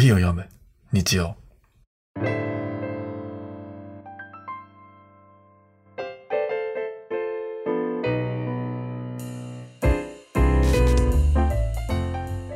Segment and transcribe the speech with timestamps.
[0.00, 0.48] コーヒーを読む。
[0.92, 1.36] 日曜。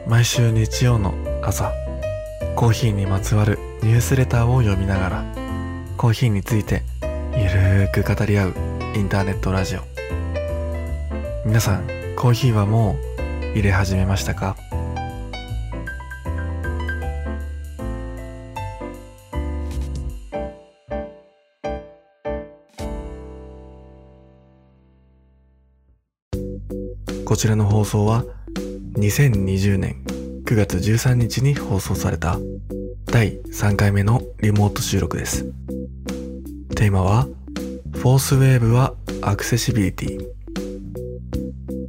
[0.06, 1.12] 毎週日曜の
[1.42, 1.70] 朝
[2.56, 5.24] コーヒーにまつわるニュースレターを読みながら
[5.98, 6.82] コーヒーについて
[7.36, 8.54] ゆるーく語り合う
[8.96, 9.80] インターネットラジオ。
[11.44, 12.96] 皆さんコーヒーはも
[13.52, 14.56] う入れ始めましたか？
[27.34, 28.24] こちらの放送は
[28.96, 30.04] 2020年
[30.44, 32.38] 9月13日に放送された
[33.06, 35.44] 第3回目のリモート収録です。
[36.76, 40.24] テーマはフォースウェーブはアクセシビリティ。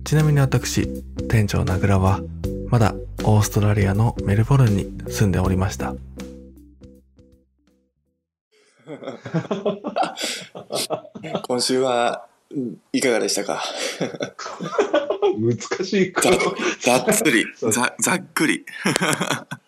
[0.03, 0.87] ちなみに私
[1.27, 2.21] 店長名倉は
[2.69, 5.93] まだオーストラリアのメルボルンに住んでおりました。
[11.47, 12.25] 今週は
[12.93, 13.61] いかがでしたか？
[15.37, 16.29] 難しいか。
[16.79, 17.45] ざ ざっくり。
[17.57, 18.65] ざざっくり。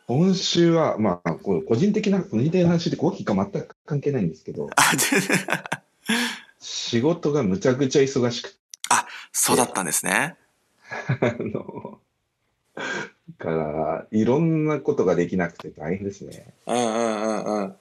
[0.08, 4.70] 今週は、まあ、個人的な、個人的な話でコーヒーか全く関係ないんですけど、
[6.60, 8.58] 仕事がむちゃくちゃ忙しくて、
[9.40, 10.36] そうだったんですね。
[10.90, 12.00] あの、
[12.76, 12.84] だ
[13.38, 16.54] から、いろんなことができなくて大変ですね。
[16.66, 17.76] うんうんうんうん。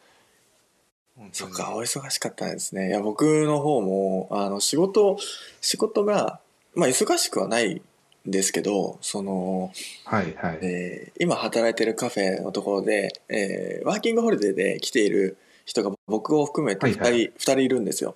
[1.33, 2.89] そっかお忙しかったんですね。
[2.89, 5.17] いや僕の方もあの仕事
[5.63, 6.41] 仕事が
[6.77, 9.73] まあ忙しくはないんですけどその
[10.05, 10.59] はいはい。
[10.63, 18.15] えー今働いてるカフェのところで、えーワーキングホリデーで来ている人が僕を含めて2人,、はいはい2人いるんですよ。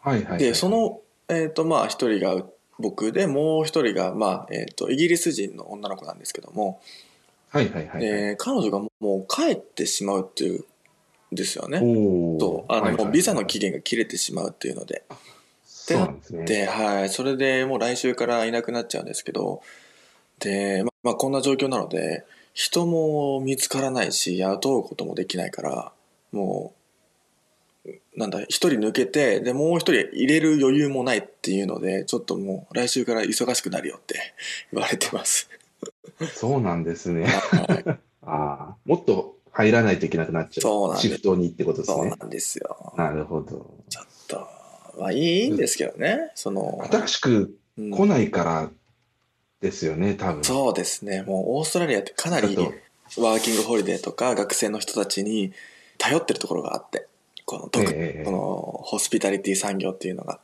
[0.00, 0.38] はいはいはい。
[0.38, 2.44] でそ、の、えーとまあ、1人が
[2.78, 6.80] 僕でもう1人が、まあえー、とイギリス人の女の子なんですけども、
[7.50, 8.00] はいはいはい。
[8.00, 10.64] で彼女がもう帰ってしまうっていうん
[11.32, 11.80] ですよね。
[11.82, 15.04] おそうあの、はいはいもうビザの期限が切れてしまうっていうので。
[15.94, 16.44] そうなんですね。
[16.44, 19.62] で、はい、それでもう来週からいなくなっちゃうんですけど、
[20.40, 25.92] で、ままあ、こんな状況なので、人も見つからないし、雇うこともできないから、
[26.32, 26.74] も
[27.86, 34.34] う、なんだ、一人抜けて、で、もう一人入れる余裕もないっていうので、ちょっともう来週から忙しくなるよって
[34.72, 35.48] 言われてます。
[36.34, 37.26] そうなんですね。
[37.26, 40.62] はい、 ああ、もっと入らないといけなくなっちゃう。
[40.62, 41.96] そうなんシフトにってことですね。
[41.96, 42.92] そうなんですよ。
[42.96, 43.72] なるほど。
[43.88, 44.48] ちょっと、
[44.98, 48.70] まあいいんですけどね、その、新しくうん来ないから
[49.60, 50.44] ですよね、多分。
[50.44, 55.52] そうですね、もうオーストラリアってかなりワーキングホリデーとか学生の人たちに
[55.98, 57.06] 頼ってるところがあって、
[57.44, 60.40] この特にええこのホスピタリティ産業っていうのが。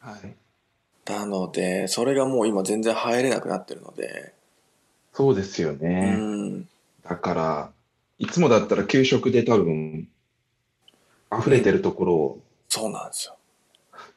[0.00, 0.34] はい。
[1.10, 4.32] なので、それがもう今全然入れなくなってるので、
[5.12, 6.14] そうですようね。
[6.14, 6.68] ん、
[7.04, 7.70] だから、
[8.18, 10.08] いつもだったら給食で多分、
[11.38, 13.36] 溢れてるところを、そうなんですよ。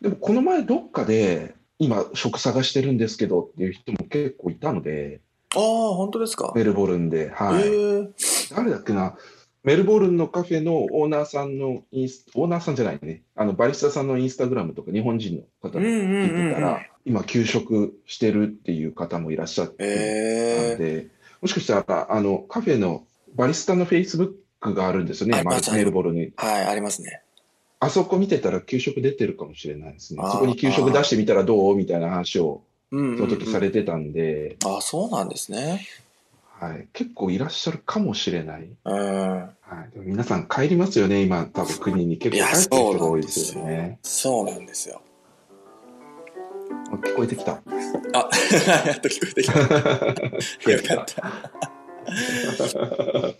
[0.02, 5.22] でもこの前どっかで、今職探してるんですけどっていう人も結構いたので、
[5.56, 5.62] ああ、
[5.96, 6.52] 本当ですか？
[6.56, 7.64] メルボルンで、はい。
[7.68, 8.10] ええ
[8.56, 9.18] 誰だっけな、
[9.64, 21.08] メルボルンのカフェのオーナーさんのインス、オーナーさんじゃないね、あのバリスタさんのインスタグラムとか日本人の方にうんうんうん聞いてたら、うん今休職してるっていう方もいらっしゃって、ええなんで、
[21.40, 23.06] もしかしたら、あの、カフェの
[23.36, 26.32] バリスタのフェイスブックがあるんですよね、メルボルンに。
[26.36, 27.22] はい、ありますね。
[27.80, 31.76] あそこ見てたら給食出てるかもしれないですねそこに給食出してみたらどう？
[31.76, 33.64] みたいな話をうんうん、その時さうん。
[33.64, 35.86] れてたんで、ああ、そうなんですね。
[36.60, 38.68] はい、結構いらっしゃるかもしれない。
[38.86, 39.40] うん。
[39.40, 39.50] は
[39.96, 44.00] い、皆さん帰りますよね、今、多分国に結構帰ってる人が多いですすよよね。。
[44.04, 45.02] そうなんですよ。
[46.92, 47.54] あ聞こえてきた。
[47.54, 47.60] あ、
[48.88, 49.60] やっと 聞こえてきた。
[50.72, 51.06] よかっ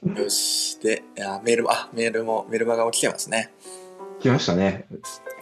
[0.06, 0.22] た。
[0.22, 0.80] よし。
[0.80, 3.52] で、いやメールも、あ、メールも、メールマガも来てますね。
[4.20, 4.88] 来ましたね。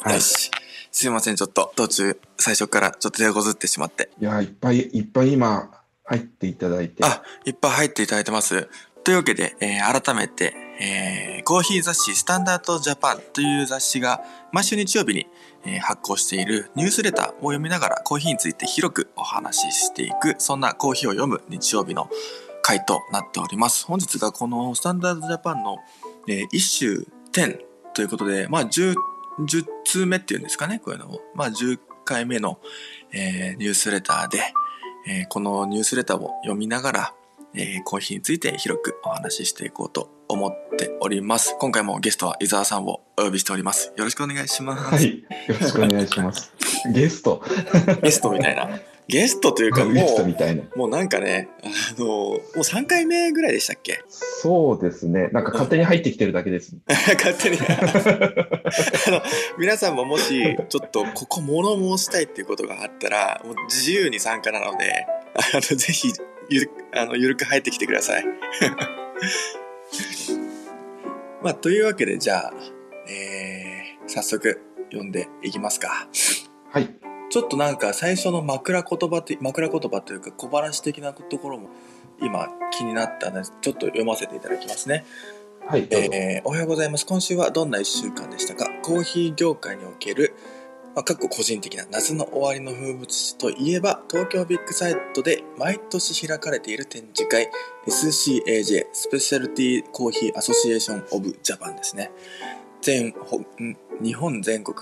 [0.02, 0.20] はいよ。
[0.20, 0.52] し。
[0.92, 4.10] すいません、ちょっと途中、最初からちょっと手こずってしまって。
[4.22, 5.72] いや、いっぱいいっぱい今
[6.04, 7.04] 入っていただいて。
[7.04, 8.70] あ、いっぱい入っていただいてます。
[9.04, 14.22] というわけで、えー改めて、えーコーヒー雑誌スタンダードジャパンという雑誌が
[14.52, 15.28] 毎週日曜日に、
[15.66, 22.10] えー発行しているニュースレターを読みながらコーヒーについて広くお話ししていく、そんなコーヒーを読む日曜日の
[22.62, 23.86] 回となっております。
[23.86, 25.78] 本日がこのスタンダードジャパンの、
[26.28, 28.96] えー、一週10ということで、まあ10、
[29.40, 31.22] 10通目っていうんですかね、こういうのを。
[31.36, 32.60] まあ10回目の、
[33.12, 34.40] えーニュースレターで、
[35.08, 37.14] えーこのニュースレターを読みながら、
[37.54, 41.56] えーコーヒーについて広くお話ししていこうと思っております。
[41.60, 43.94] 今回もゲストは伊沢さんをお呼びしております。
[43.96, 44.96] よろしくお願いします。
[44.96, 45.20] はい。
[45.20, 45.26] よ
[45.60, 46.52] ろしくお願いします。
[46.92, 47.44] ゲスト。
[48.02, 48.70] ゲストみたいな。
[49.08, 50.64] ゲストというかもゲストみう、たいな。
[50.76, 51.68] もうなんかね、あ
[52.00, 54.02] の、もう3回目ぐらいでしたっけ？
[54.10, 55.28] そうですね。
[55.34, 56.76] なんか勝手に入ってきてるだけです。
[56.88, 57.58] 勝手に。
[59.08, 59.22] あの、
[59.58, 65.06] 皆さんももし、ちょっとここ物申したいっていうことがあったら、もう自由に参加なので、
[65.36, 66.14] あの、ぜひ、
[66.50, 68.26] ゆる、あの、ゆるく入ってきてください。
[71.42, 72.54] まあ、というわけで、じゃあ、
[73.10, 74.62] えー、早速
[74.92, 76.08] 読んでいきますか。
[76.72, 76.90] はい。
[77.34, 81.72] ちょっとなんか最初の枕言葉って、枕言葉というか小話的なところも
[82.22, 82.48] 今
[82.78, 85.04] 気になったので、ちょっと読ませていただきますね。
[85.66, 85.88] はい。
[85.90, 87.08] えーおはようございます。
[87.08, 88.70] 今週はどんな1週間でしたか？
[88.84, 90.36] コーヒー業界における、
[90.94, 97.50] まあ、個人的な夏の終わりの風物詩といえば、東京ビッグサイトで毎年開かれている展示会、
[97.88, 102.12] SCAJ、スペシャルティーコーヒーアソシエーションオブジャパンですね。
[102.84, 103.16] 全
[104.04, 104.78] 日本全国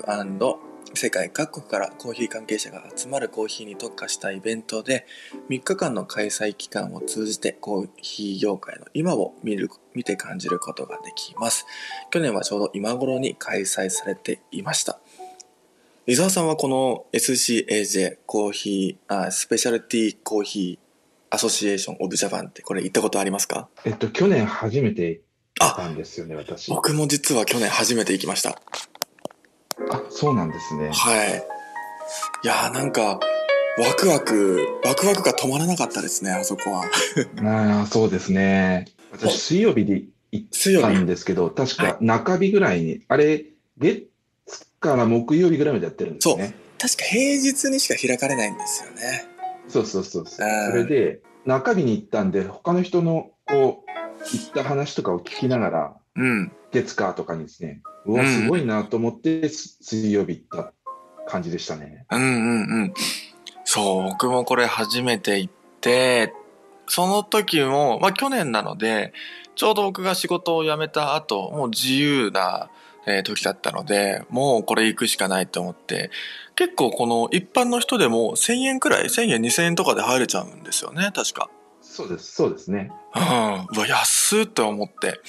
[0.94, 5.06] 世界各国からコーヒー関係者が集まるコーヒーに特化したイベントで
[5.50, 11.66] 3日間の開催期間を通じてコーヒー業界の今を見る見て感じることができます。
[12.12, 15.00] 去年はちょうど今頃に開催されていました。
[16.08, 20.86] 伊沢さんはこの SCAJ コーヒーあスペシャルティーコーヒー
[21.30, 23.70] アソシエーションオブジャパンってこれ行ったことありますか？
[23.86, 25.22] えっと、去年初めて
[25.62, 26.70] 行ったんですよね、私。
[26.70, 28.60] 僕も実は去年初めて行きました
[29.92, 30.90] あ、そうなんですね。
[30.92, 31.44] はい。
[32.44, 33.20] いやーなんか、
[33.78, 36.86] ワクワク、ワクワクが止まらなかったですね、あそこは。
[37.44, 38.88] ああ、そうですね。
[39.12, 43.46] 私、水曜日で行ったんですけど、確か中日ぐらいに、あれ、
[43.78, 44.10] 月
[44.80, 46.54] から木曜日ぐらいまでやってるんですよね。
[46.80, 49.26] 確か平日にしか開かれないんですよね。
[49.68, 50.48] そうそうそうそう。
[50.48, 53.92] うんそれで、中日に行ったんで、他の人の、こう、
[54.36, 56.52] 行った話とかを聞きながら、うん。
[56.72, 60.74] 月火とかにですね、うわ、うんすごいなと思って、す水曜日行った
[61.28, 62.06] 感じでしたね。
[62.12, 62.94] うんうんうん。
[63.64, 66.34] そう、僕もこれ初めて行って、
[66.88, 69.14] その時も、まあ去年なので、
[69.56, 72.70] ちょうど僕が仕事を辞めた後、もう自由な、
[73.08, 76.12] えー時だったので、もうこれ行くしかないと思って、
[76.56, 81.50] 結構この一般の人でも1000円くらい、1000円2000円とかで入れちゃうんですよね、確か。
[81.82, 82.92] そうです、そうですね。
[83.16, 83.22] うん。
[83.22, 85.20] うわ、安っって思って。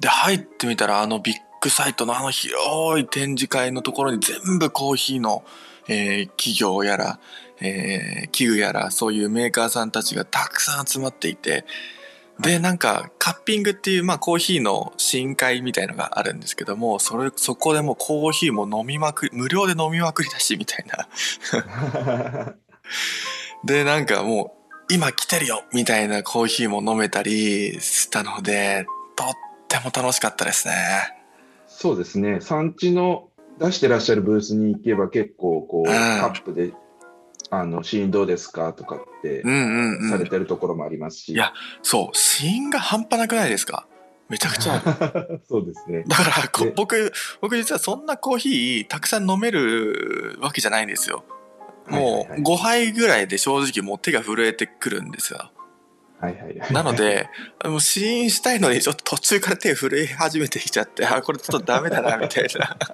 [0.00, 5.44] で、入ってみたら、あのビッグサイトのあの広い展示会のところに全部コーヒーの、
[5.88, 7.20] えー企業やら、
[7.60, 11.64] えー器具やら、そういうメーカーさんたちがたくさん集まっていて、
[12.40, 22.54] で、なんか、カッピングっていう、まあ、コーヒーの深海みたいのがあるんですけども、それ、そこでもうコーヒーも飲みまくり、無料で飲みまくりだし、みたいな。
[23.64, 24.56] で、なんかも
[24.90, 29.28] う、今来てるよみたいなコーヒーも飲めたりしたので、とっ
[29.68, 31.21] ても楽しかったですね。
[31.82, 32.40] そうですね。
[32.40, 36.72] 産地の出してらっしゃるブースに行けば結構こう、うんカップで、
[37.50, 40.28] あの、シーンどうですかとかってうんうんされうん。
[40.28, 41.32] てるところもありますし。
[41.32, 41.52] いや
[41.82, 43.86] そう、シーンが半端なくないですか？
[44.28, 44.80] めちゃくちゃ。
[45.48, 46.04] そうですね。
[46.06, 46.30] だから
[46.76, 51.24] 僕、僕実はそんなコーヒーたくさん飲めるわけじゃないんですよ。
[51.88, 55.50] もう5杯ぐらいで正直もう手が震えてくるんですよ。
[56.22, 56.72] はいはいはい。
[56.72, 57.28] なので、
[57.64, 62.76] もう試飲したいのにちょっと途中から手震え始めてきちゃって、あ、これちょっとダメだな、みたいな。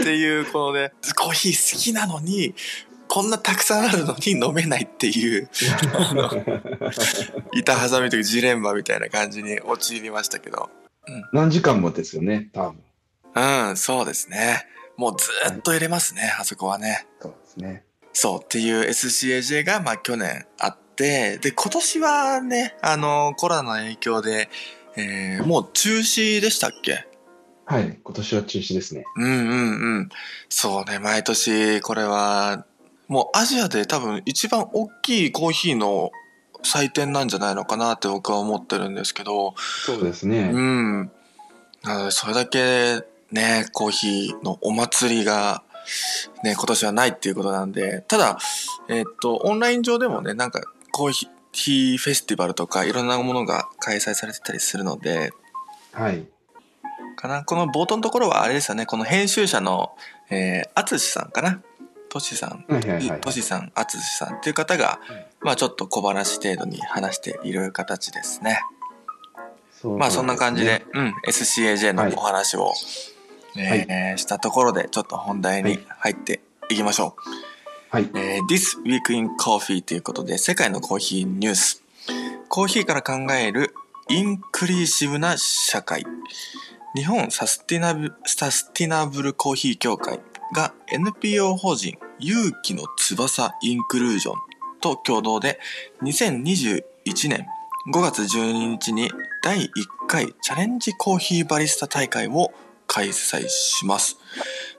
[0.00, 2.54] っていう、このね、コーヒー好きなのに、
[3.08, 5.50] こんなたくさんあるのに飲めないっていう、
[7.54, 10.70] 板挟みというジレンマみたいな感じに陥りましたけど。
[11.32, 12.72] 何時間もですよね、多
[13.34, 13.34] 分。
[13.34, 13.40] う
[13.72, 14.68] ん、そうですね。
[14.96, 17.08] もうずーっと入れますね、あそこはね。
[17.20, 17.82] そうですね。
[18.14, 24.48] そうっていう SCAJ がまあ去年あって、で、今年はね、あの、コロナの影響で、
[24.96, 27.06] えーもう中止でしたっけ？
[27.66, 27.98] はい。
[28.02, 29.04] 今年は中止ですね。
[29.16, 30.08] うんうんうん。
[30.48, 32.64] そうね、毎年これは、
[33.08, 36.12] もうアジアで多分一番大きいコーヒーの
[36.62, 39.54] 祭典なんじゃないのかなって僕は思ってるんですけど、
[39.84, 40.50] そうですね。
[40.52, 41.10] うん。
[41.82, 43.02] なので、それだけ
[43.32, 45.64] ね、コーヒーのお祭りが、
[46.42, 48.38] ね、今年はないっていうことなんで、ただ、
[48.88, 50.60] えっと、オンライン上でもね、なんか、
[50.92, 51.10] コー
[51.52, 55.32] ヒーフェスティバルとか、いろんなものが開催されてたりするので、
[55.92, 56.26] はい。
[57.16, 57.44] かな。
[57.44, 59.94] この冒頭のところはあれですよね、この編集者の、
[60.30, 61.62] えー、あつしさんかな。
[62.08, 62.64] としさん。
[62.72, 65.00] はいはいはいはいとしさん、あつしさんっていう方が、
[65.40, 68.60] まあちょっと小話程度に話している形ですね。
[69.72, 72.72] そうまあそんな感じで、うん、SCAJ のお話を、
[73.56, 77.30] えーしたところで、ちょっと本題に入っていきましょう。
[77.90, 78.10] はい。
[78.14, 81.82] えー This Week in Coffee ということで、世界のコーヒーニュース。
[82.48, 83.74] コーヒーから考える
[84.08, 86.04] インクリーシブな社会。
[86.94, 90.20] 日本サスティナブサスティナブルコーヒー協会
[90.54, 94.34] が NPO 法人勇気の翼インクルージョン
[94.80, 95.58] と共同で
[96.02, 96.84] 2021
[97.28, 97.46] 年
[97.92, 99.10] 5月12日に
[99.42, 99.70] 第1
[100.06, 102.52] 回チャレンジコーヒーバリスタ大会を
[102.86, 104.18] 開催します。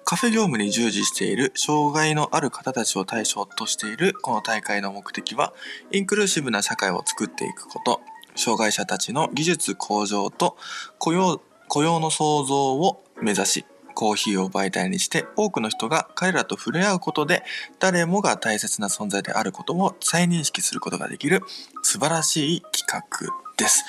[0.04, 5.54] カフェ業務に従事している障害のある方たちを対象としているこの大会の目的は、
[5.92, 8.02] インクルーシブな社会を作っていくこと、
[8.36, 10.58] 障害者たちの技術向上と
[11.00, 17.44] 雇用雇用の創造を目指し、コーヒーを媒体にして多くの人が彼らと触れ合うことで
[17.80, 21.42] 誰もが大切な存在であることを再認識することができる
[21.82, 23.86] 素晴らしい企画です。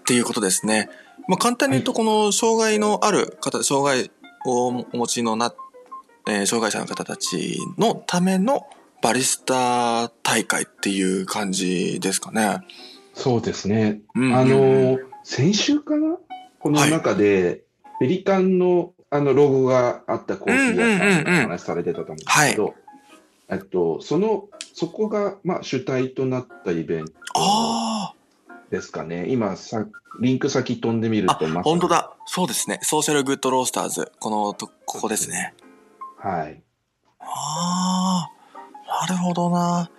[0.00, 0.90] っていうことですね。
[1.28, 4.10] まあ、簡単に言うとこの障害のある方、障害
[4.46, 5.54] をお持ちのな、
[6.26, 8.66] えー障害者の方たちのための
[9.02, 12.60] バリスタ大会っていう感じですかね。
[13.14, 14.00] そうですね。
[14.14, 16.16] うんあの、先週かな
[16.58, 17.62] この中で、
[18.00, 22.74] ペリカンのあのロゴがあったコーヒー屋さんの話されてたと思うんですけど、
[23.50, 27.87] えっと、その、そこが、まあ、主体となったイベントあ
[28.70, 29.26] ですかね。
[29.28, 29.86] 今さ、
[30.20, 31.88] リンク先飛んでみるあ、と、ま本当。
[31.88, 32.12] だ。
[32.26, 32.78] そうですね。
[32.82, 34.12] ソーシャルグッドロースターズ。
[34.20, 35.54] このと、ここですね。
[36.18, 36.62] はい。
[37.20, 39.90] ああ、なるほどな。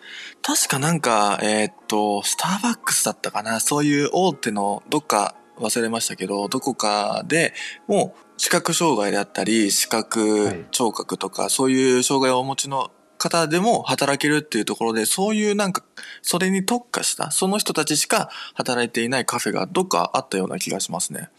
[0.42, 3.60] 確かなんか、えーっと、スターバックスだったかな。
[3.60, 7.54] そういう大手のどっか忘れましたけど、どこかで
[7.88, 15.84] もう視覚障害であったり、視は覚い聴覚とか、そういう障害をお持ちの方でも働けるっていうところで、そういうなんか、
[16.24, 21.30] それに特化した、その人たちしか働いていないカフェがどっかあったような気がしますね。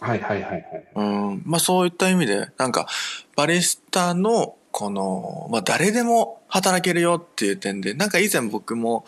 [0.00, 0.64] はいはいはいはい。
[0.94, 2.86] うん、まあそういった意味で、なんか、
[3.36, 9.04] バリスタの、この、まあ誰でも働けるよっていう点で、なんか以前僕も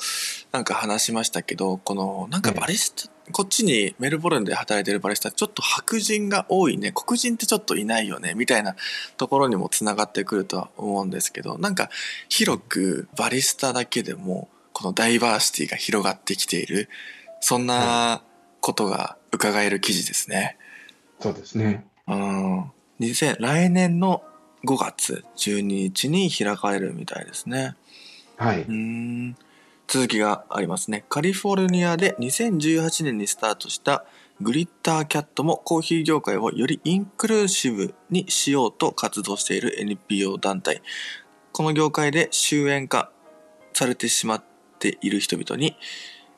[0.53, 8.77] なんか話しましたけど、この、なんかバリスタ、こっちにメルボルンで働いてるバリスタ、ちょっと白人が多いね、黒人ってちょっといないよね、みたいな
[9.17, 11.91] ところにもつながってくるとは思うんですけど、なんか
[12.29, 16.89] 広くバリスタだけでも、このダイバーシティが広がってきている、
[17.41, 18.23] そんな
[18.61, 20.59] ことが伺える記事ですね。
[21.19, 21.85] そうですね。
[22.07, 22.61] うん。
[23.01, 24.23] 2000来年の
[24.65, 27.77] 5月12日に開かれるみたいですね。
[28.37, 28.63] はい。
[28.63, 29.37] うーん。
[29.89, 31.05] 続きがありますね。
[31.09, 34.05] カリフォルニアで2018年にスタートした
[34.41, 40.83] グリッターキャットもコーヒー業界をよりインクルーシブにしようと活動している NPO 団体。
[41.53, 43.11] この業界で終焉化
[43.73, 44.45] されてしまっ
[44.79, 45.77] ている人々に、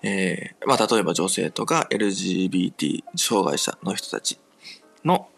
[0.02, 4.38] えーまあ、例えば女性とか LGBT 障害者の人たち
[5.04, 5.28] の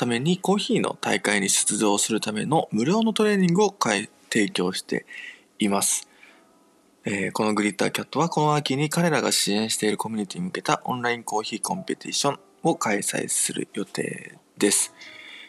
[0.00, 3.76] ためにコーヒーの大会に出場するための無料のトレーニングを
[4.30, 5.04] 提供して
[5.58, 6.08] います。
[7.04, 14.94] えーこのグリッターキャットはこの秋に彼らが支援しているコミュニティに向けたオンラインコーヒーコンペティションを開催する予定です。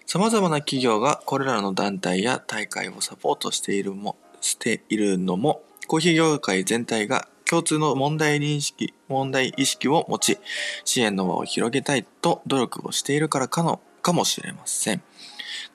[0.05, 10.39] 様々な企業がこれらの団体や大会をサポートしているも、しているのも、コーヒー業界全体が共通の問題認識、問題意識を持ち、
[10.83, 15.01] 支援の輪を広げたいと努力をしているからかの、かもしれません。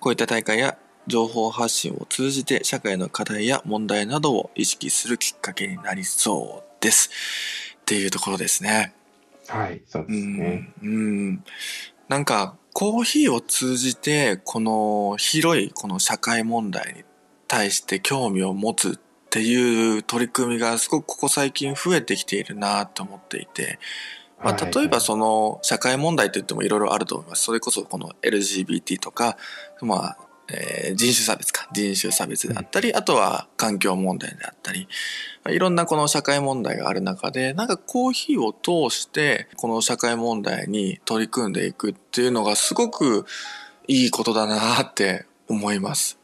[0.01, 7.11] こういった大会や情報発信を通じて社会の課題や問題などを意識するきっかけになりそうです。
[7.81, 8.95] っていうところですね。
[9.49, 9.83] はい。
[9.87, 10.75] そううですね。
[10.83, 10.87] ん。
[10.87, 10.89] う
[11.33, 11.45] ん。
[12.09, 17.05] なんか、コーヒーを通じて、この広いこの社会問題に
[17.49, 18.99] 対して興味を持つっ
[19.31, 23.79] ていう取り組みがすごくここ最近増えてきているなと思っていて、
[24.43, 27.45] まあ、はい例えばその社会問題といってもいろいろあると思います。
[27.45, 29.37] それこそこの LGBT とか、
[29.81, 31.69] まあ、えー人種差別か。
[31.73, 34.89] 人種差別であったり、あとは環境問題であったり、
[35.43, 43.27] まあいろんなこの社会問題がある中で、なんかコーヒーを通して、この社会問題に取り組んでいくっていうのがすごく
[43.89, 46.19] いいことだなって思います。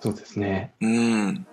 [0.00, 0.72] そうですね。
[0.80, 1.46] うん。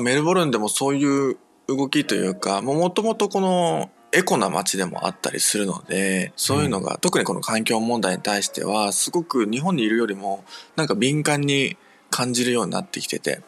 [0.00, 10.44] メルボルンでもそういう動きというか、もともとこのエコな街でもあったりするので、そういうのが、特にこの環境問題に対しては、すごく日本にいるよりも、
[10.76, 11.76] なんか敏感に
[12.10, 13.42] 感じるようになってきてて、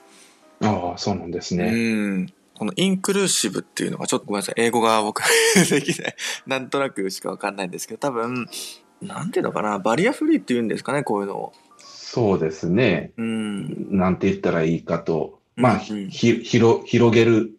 [0.61, 1.64] ああ、そうなんですね。
[1.64, 1.76] う
[2.21, 2.33] ん。
[2.57, 5.23] このインクルーシブっていうのが、ちょっとごめんなさい、英語が僕
[5.69, 6.16] できない、
[6.47, 8.47] なんとなくしかわかんないんですけど、多分、
[9.00, 11.52] なんていうのかな、バリアフリーっていうんですかね、こういうのを。
[11.78, 13.12] そうですね。
[13.16, 13.97] うん。
[13.97, 15.40] なんて言ったらいいかと。
[15.57, 17.59] まあ、うんうんひ、広、広げる。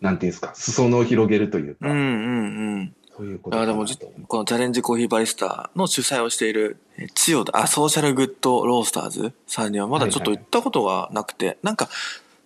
[0.00, 0.52] なんていうんですか。
[0.54, 1.88] 裾野を広げるというか。
[1.88, 2.94] うんうんうん。
[3.16, 3.86] そういうことかなあでも。
[4.26, 9.32] このチャレンジコーヒーバリスタの主催をしているえ千代田あソーシャルグッドロースターズ？
[9.46, 11.88] さんにはまだちょっと行ったことがなくて、なんか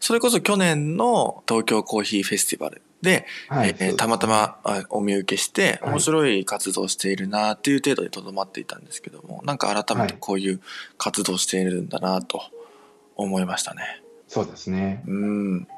[0.01, 3.77] それこそ去年の東京コーヒーフェスティバルで、はい。
[3.79, 10.61] えーたまたまあお見受けしてはい面白い活動しているなっていう程度にとどまっていたんですけどもなんか改めてこういう
[10.99, 12.43] 活動しているんだなと
[13.15, 14.03] 思いましたね。
[14.27, 15.05] そうですね。
[15.07, 15.69] うん。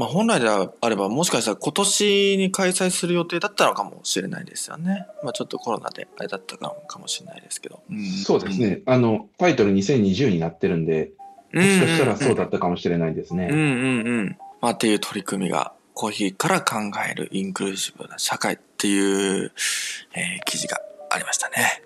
[0.00, 5.06] まあ本来であればもしかしたら今年に開催する予定だったのかもしれないですよね。
[5.22, 7.82] まあちょっとコロナであれだったのかもしれないですけど。
[7.90, 8.80] うん、そうですね。
[8.86, 11.12] あの、タイトル2020になってるんで、
[11.52, 13.48] もしかしたらそうだったかもしれないですね。
[13.50, 14.38] うんうんうん。
[14.62, 16.76] まあっていう取り組みがコーヒーから考
[17.06, 19.52] えるインクルーシブな社会っていう、
[20.14, 20.80] えー、記事が
[21.10, 21.82] ありましたね。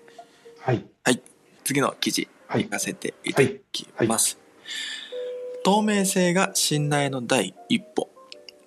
[0.61, 0.85] はい。
[1.03, 1.21] はい。
[1.65, 4.39] 次の記事、行かせていただきます。
[5.65, 8.11] 透明性が信頼の第一歩。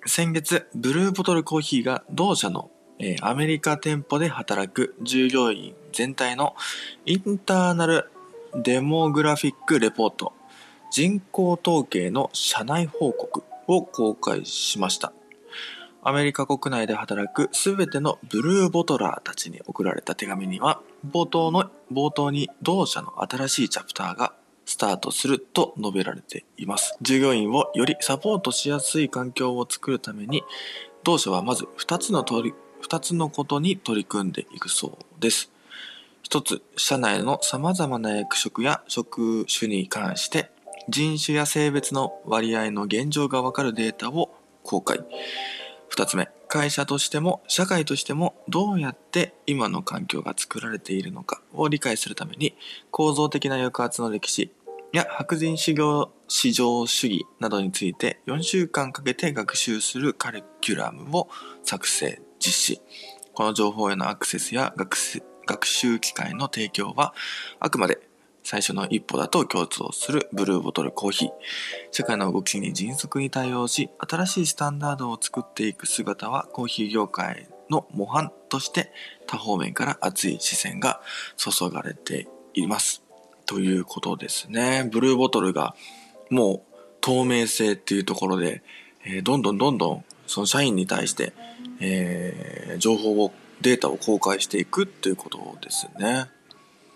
[0.05, 6.57] 先月、ブルーボトルコーヒーが同社の、えー、アメリカ店舗で働く従業員全体の
[7.07, 8.11] インターナル
[8.57, 10.33] デモグラフィックレポート
[10.91, 15.13] 人口統計の社内報告を公開しました。
[16.03, 24.33] アメリカ国内で働くすべてのブルーボトラーたちに送られた手紙には、冒頭の、冒頭に同社の新しいチャプターが
[24.69, 26.95] スタートすると述べられています。
[27.01, 30.45] 従業員をよりサポートしやすい環境を作るために、
[31.05, 32.55] 同社はまず2つの取り、
[32.87, 35.51] 2つのことに取り組んでいくそうです。
[36.25, 40.51] 1つ、社内の様々な役職や職種に関して
[40.91, 45.01] 人種や性別の割合の現状がわかるデータを公開。
[45.89, 52.55] 二つ目、会社としても社会としてもどうやって今の環境が作られているのかを理解するために
[52.91, 54.51] 構造的な抑圧の歴史
[54.93, 61.29] や白人市場市場主義などについて4週間かけて学習するカリキュラムを
[61.63, 62.83] 作成実施
[63.35, 64.97] この情報へのアクセスや学
[65.67, 67.15] 習機会の提供は
[67.61, 68.09] あくまで
[68.43, 71.31] 最初の一歩だと共通するブルーボトルコーヒー。
[71.91, 78.91] 社会の動きに迅速に対応し、新しいスタンダードを作っていく姿はコーヒー業界の模範として
[79.27, 81.03] 多方面から熱い視線が
[81.37, 83.08] 注がれています。
[83.49, 84.89] ということですね。
[84.93, 85.75] ブルーボトルが
[86.29, 88.63] もう透明性っていうところで、
[89.07, 91.33] えー、どんどんどんどんその社員に対して、
[91.81, 93.33] えー、情報を
[93.63, 96.27] データを公開していくっていうことですね。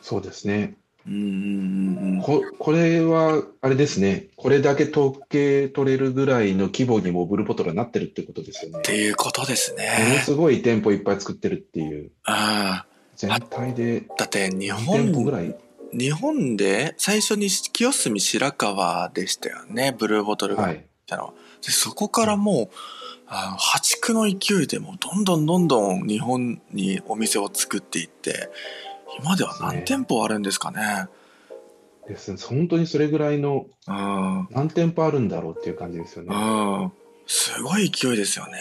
[0.02, 0.74] そうですね。
[1.06, 8.78] うんうんうんここれは、あれですね、これだけ統計取れるぐらいの規模にもブルーボトルはなってるってことですよね。
[8.80, 9.88] っていうことですね。
[10.06, 12.10] ものすごい店舗いっぱい作ってるっていう。
[12.24, 12.86] ああ。
[13.16, 14.02] 全体で。
[14.16, 15.56] だって日本、店舗ぐらい。
[15.92, 20.68] 日本で最初に清澄白河でしたよね、ブルーボトルがは。
[20.68, 20.84] はい、
[21.64, 22.74] でそこからもう、
[23.26, 28.50] あの破竹の勢いでもどんどんどんどん日本にお店を作っていって、
[29.20, 31.08] 今では何店舗あるんですかね。
[32.08, 32.38] ですね。
[32.40, 34.48] 本当にそれぐらいの、うん。
[34.50, 36.34] 何店舗あるんだろうっていう感じですよね。
[36.34, 36.92] うん。
[37.26, 38.58] すごい勢いですよね。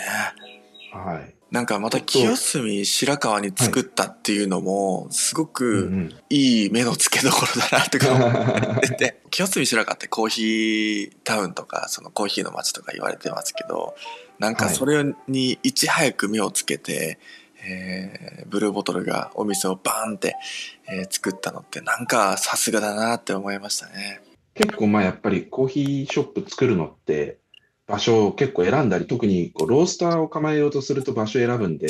[0.94, 1.36] はい。
[1.52, 13.96] なんかまた清澄白河に作ったっていうのも、すごくいい目の付けどころだなって思ってて、 清澄白河ってコーヒータウンとか、そのコーヒーの街とか言われてますけど、
[14.40, 17.20] なんかそれにいち早く目をつけて、
[17.64, 20.38] えー、ブルーボトルがお店をバーンって、
[20.88, 24.22] えー、作ったのってなんかさすがだなって思いましたね。
[24.54, 27.41] 結構まあやっぱりコーヒーショップ作るのって
[27.92, 31.88] 場所を結構選んだり、特にこうロースターを構えようとすると場所選ぶんで、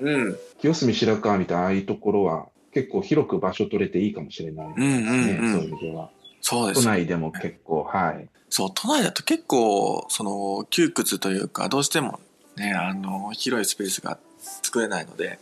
[0.00, 6.10] うん、清澄白河みたいなああいうところは結構広く場所取れていいかもしれないですね、うんうんうん、そういう意味では。
[6.42, 8.28] そうです、ね、都内でも結構、はい。
[8.48, 12.20] そう、都内だと結構、その、窮屈というか、どうしても
[12.56, 14.18] ね、あの、広いスペースが
[14.62, 15.38] 作れないので。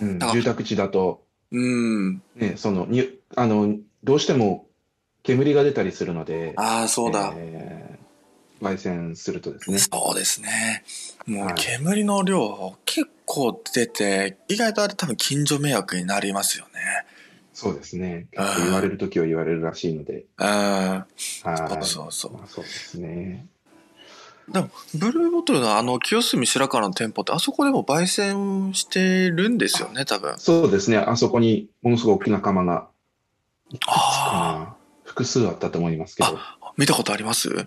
[0.00, 2.22] うん、住宅地だと、うん。
[2.36, 4.66] ね、その、に、あの、どうしても
[5.22, 6.54] 煙が出たりするので。
[6.56, 7.32] ああ、そうだ。
[7.36, 8.09] えー、
[8.60, 9.78] 焙煎するとですね。
[9.78, 10.84] そうですね。
[11.26, 16.80] もう煙の量、結構出て、意外とあれ多分近所迷惑になりますよね。
[17.52, 18.28] そうですね。
[18.32, 20.24] 結構言われる時は言われるらしいので。
[20.38, 21.06] あ
[21.44, 21.56] あ。
[21.58, 22.32] そうそうそう。
[22.34, 23.46] まあ、そうですね。
[24.48, 30.38] でも、ブルーボトルのあの、清澄白河の店舗って、あそこでも焙煎してるんですよね、多分。
[30.38, 30.98] そうですね。
[30.98, 32.88] あそこにものすごい大きな窯が、
[33.86, 34.76] ああ。
[35.04, 36.38] 複数あったと思いますけど。
[36.76, 37.66] 見たことあります？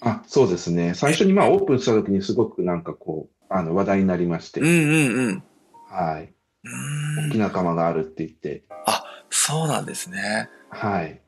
[0.00, 0.94] あ、そうですね。
[0.94, 4.60] 最初にまあオープンした時にすごくなんかこう、あの話題になりまして。
[4.60, 5.42] うんうんうん。
[5.88, 6.32] はい。
[7.28, 8.64] 大きな窯があるって言って。
[8.86, 10.48] あ、そうなんですね。
[10.70, 11.20] はい。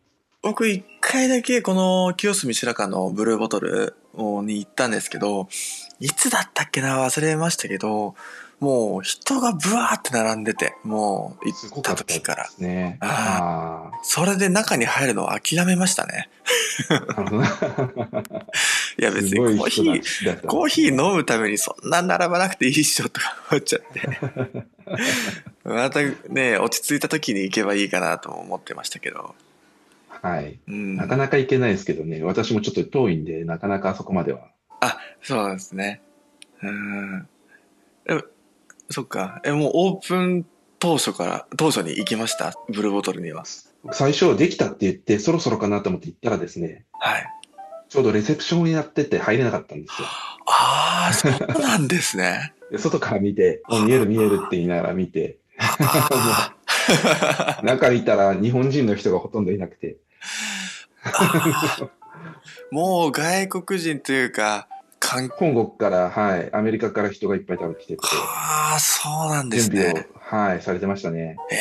[0.42, 5.48] 僕一回だけこの清澄白河のブルーボトルに行ったんですけど、
[6.00, 8.14] いつだったっけな忘れましたけど、
[8.60, 12.50] もう人がブワーって並んでて、もう行った時から。
[12.58, 13.98] ね、ああ。
[14.02, 16.28] それで中に入るのを諦めましたね。
[18.98, 24.02] いや別にコーヒー、コーヒー飲むためにそんな並ばなくていいっしょとか思っちゃって。
[25.64, 29.36] またね、落ち着いた時に行けばいいかなと思ってましたけど。
[30.08, 30.58] はい。
[30.66, 34.48] うん、なかなか行けないですけどね、私もちょっと遠いんで、なかなかあそこまでは。
[34.80, 36.00] あ、そうですね。
[36.62, 37.28] うん。
[38.90, 39.40] え、そっか。
[39.44, 40.46] え、もうオープン
[40.78, 42.54] 当初から、当初に行きました？
[42.68, 43.44] ブルーボトルには。
[43.92, 46.84] 最初できたって言って、そろそろかなと思って行ったらですね。
[46.92, 47.26] はい。
[47.88, 50.08] ちょうどレセプションをやってて入れなかったんですよ。
[50.46, 52.52] ああ、そうなんですね。
[52.76, 55.38] 外から見て、見える見えるって言いながら見て。
[57.62, 59.96] 中にいたら日本人の人がほとんどいなくて。
[62.70, 64.68] もう外国人というか、
[65.08, 68.00] 韓国から、はい、アメリカから人がいっぱい食べてきてて。
[68.04, 69.76] ああ、そうなんですね。
[69.76, 71.38] 準備を、はい、されてましたね。
[71.50, 71.56] え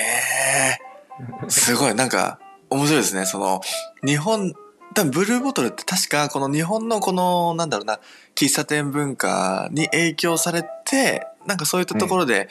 [1.21, 3.25] えー、すごい、なんか、面白いですね。
[3.25, 3.61] その、
[4.05, 4.53] 日本、
[4.93, 8.01] 多分ブルーボトルって確かこの日本のこの、なんだろうな、
[8.35, 12.49] 喫茶店文化に影響されて、なんかそういったところで、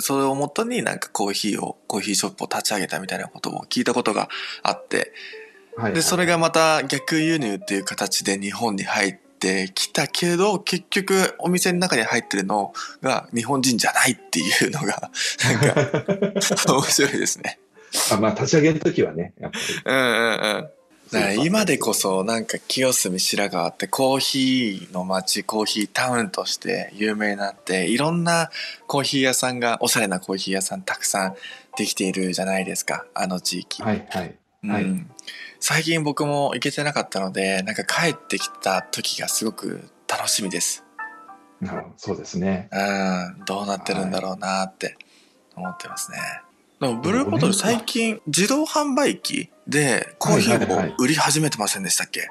[0.00, 4.28] それをもとになんかコーヒーを、コーヒーショップを立ち上げたみたいなことを聞いたことが
[4.62, 5.14] あって、
[5.76, 15.10] はいはい、で、それがまた逆輸入っていう形で日本に入ってきたけど、結局お店の中に入ってるのが日本人じゃないっていうのが、
[15.44, 17.58] なんか、 面白いですね。
[18.10, 19.64] あまあ、立ち上げるときはね、やっぱり。
[19.84, 20.68] うんうん
[21.12, 21.44] うん。
[21.44, 28.50] 今でこそなんか清澄白河ってコーヒーの街コーヒータウンとして有名になっていろんな
[28.88, 31.36] コーヒー屋さんがおしゃれなコーヒー屋さんたくさん
[31.76, 33.82] できているじゃないですかあの地域。
[33.82, 34.34] はいはい。
[34.64, 35.10] うん、
[35.66, 40.84] 最近僕も行けてなかったのでなんか帰ってきた時がすごく楽しみです。
[41.96, 42.68] そうですね。
[42.70, 44.98] うん、どうなってるんだろうなって
[45.56, 46.18] 思ってますね。
[46.82, 52.28] でもブルーボトル最近自動販売機でコーヒーを売り始めてませんでしたっけ、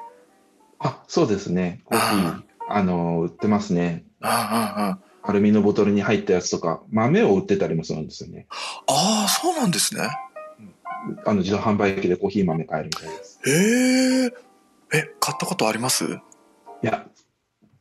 [0.78, 1.80] あ、そうですね。
[1.86, 4.04] コーヒー、あの、売ってますね。
[4.20, 4.96] ア
[5.32, 8.46] ルミのボトルに入ったやつとか、豆を売ってたりもするんですよね。
[8.86, 10.08] ああ、そうなんですね。
[11.24, 13.40] あの、自動販売機でコーヒー豆買えるみたいです。
[13.46, 14.32] へえ。
[14.92, 16.04] え、買ったことあります？
[16.04, 16.08] い
[16.82, 17.06] や、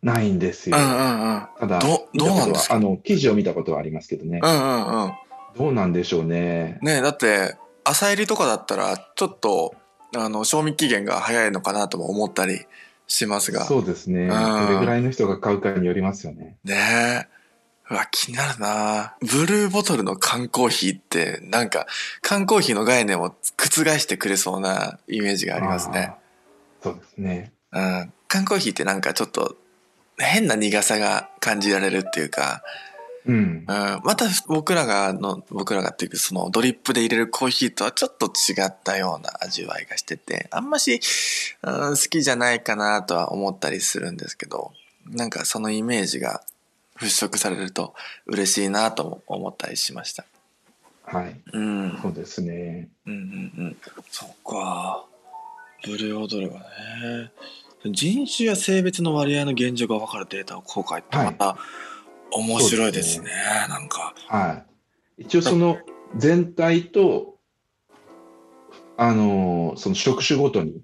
[0.01, 0.77] ないんですよ。
[0.77, 1.47] うんうんうん。
[1.59, 2.75] ただ、どどうなんですか？
[2.75, 4.39] あの、記事を見たことはありますけどね。
[4.43, 5.11] うんうんうん。
[5.57, 6.79] どうなんでしょうね。
[6.81, 9.75] ねだって、朝入りとかだったら、ちょっと、
[10.15, 12.65] あの、賞味期限が早いのかなとも思ったり
[13.07, 13.65] しますが。
[13.65, 14.27] そうですね。
[14.27, 14.33] ど
[14.69, 16.57] れぐらいの人が買うかによりますよね。
[16.63, 17.27] ね
[17.93, 21.85] うわ、気になるなブルーボトルの缶コーヒーって、なんか、
[22.23, 26.13] 缶コーヒーの概念を覆してくれそうなイメージがありますね。
[26.81, 27.51] そうですね。
[27.71, 28.13] うん。
[28.27, 29.55] 缶コーヒーってなんかちょっと、
[30.17, 32.63] 変な苦さが感じられるっていうか、
[33.27, 40.99] うん、うん、また僕らがの僕らがっていうかそのドリップで入れるコーヒーとはちょっと違ったような味わいがしててあんまし、
[41.63, 44.73] うん、好きじゃないかなとは思ったりするんですけど
[45.09, 46.43] なんかそのイメージが
[46.99, 47.93] 払拭されると
[48.25, 50.25] 嬉しいなと思ったりしました。
[51.03, 52.89] はい、うん、そうですね。
[53.05, 53.19] うんうん
[53.57, 53.77] うん。
[54.09, 55.05] そっか。
[55.85, 56.63] ブルーオドルがね。
[57.85, 61.57] 人種や性別の割合の現状が分かるデータを公開ってまた、は
[62.35, 62.41] い。
[62.41, 63.33] 面白いですね、すね。
[63.67, 64.13] なんか。
[64.27, 64.63] は
[65.17, 65.23] い。
[65.23, 65.77] 一応その
[66.15, 67.35] 全体と、
[68.95, 70.81] あのー、その職種ごとに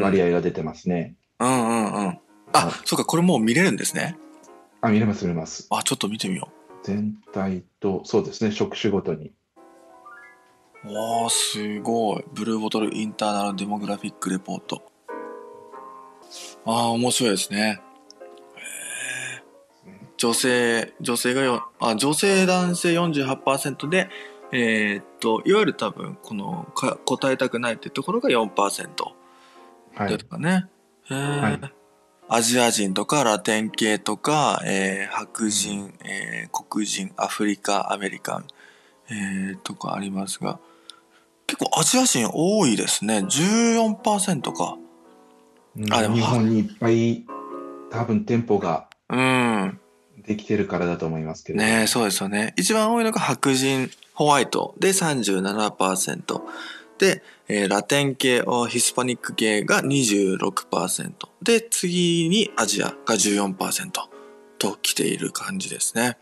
[0.00, 1.14] 割合が出てますね。
[1.38, 2.18] うんうんうん。
[2.52, 4.16] あ、そうか、これもう見れるんですね。
[4.80, 5.66] あ、見れます見れます。
[5.70, 6.60] あ、ちょっと見てみよう。
[6.82, 9.32] 全体と、そうですね、職種ごとに。
[10.84, 12.24] わあ、すごい。
[12.32, 14.82] ブルーボトルインターナルデモグラフィックレポート。
[16.64, 17.82] ああ、面白いですね。
[20.16, 24.08] 女性、女性がよ、あ、女性男性48%で、
[24.52, 28.88] えー、っと、いわゆる多分、この、か答えたくないってところが4%
[30.08, 30.66] ですかね。
[31.04, 31.79] はい、
[32.32, 38.44] アジア人とかラテン系とか、えー、白人、えー、黒人、アフリカ、アメリカン、
[39.10, 40.60] えー、とかありますが、
[41.48, 43.18] 結構アジア人多いですね。
[43.18, 44.78] 14%か。
[45.90, 47.24] あでも日本にいっぱい
[47.90, 49.80] 多分店舗がうん。
[50.24, 51.58] できてるからだと思いますけど。
[51.58, 52.54] ねそうですよね。
[52.56, 56.42] 一番多いのが白人ホワイトで37%。
[56.98, 61.12] で、えー、ラテン系、ヒスパニック系が26%。
[61.42, 63.90] で、次にアジアが14%
[64.58, 66.16] と来ている感じですね。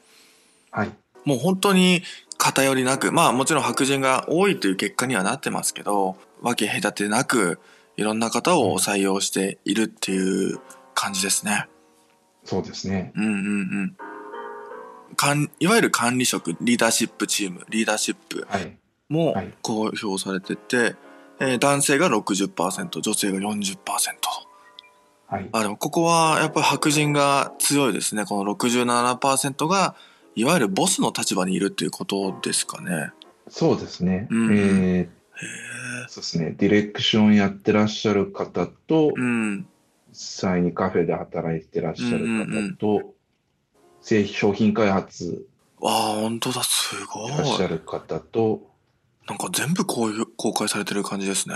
[0.70, 0.92] はい。
[1.26, 2.02] もう本当に
[2.38, 7.60] 偏りなく、まあもちろん白人が多いという結果にはなってますけど、分け隔てなく
[7.98, 10.60] いろんな方を採用しているっていう
[10.94, 11.66] 感じですね。
[12.44, 13.12] そうですね。
[13.14, 13.96] うんうんうん。
[15.14, 18.46] かんいわゆる管理職、リーダーシップチーム、リーダーシップ
[19.10, 20.96] も公表されてて、はい、
[21.40, 23.76] えー、男性が60%、女性が40%。
[25.26, 28.24] はい、あでもここはやっぱり白人が強いですね。
[28.24, 29.94] この67%が
[30.34, 33.10] いわゆるボスの立場にいるっていうことですかね。
[33.48, 34.26] そうですね。
[34.30, 35.08] うん、えー、へ
[36.08, 36.54] そうですね。
[36.56, 39.66] ディレクションやってらっしゃる方と、うん。
[40.10, 43.14] 実際にカフェで働いてらっしゃる方と、
[44.00, 45.46] 製商品開発
[45.80, 47.34] わあ、本当だ、すごい。
[47.34, 48.62] いらっしゃる方と、
[49.28, 51.54] なんか全部公公開されてる感じですね。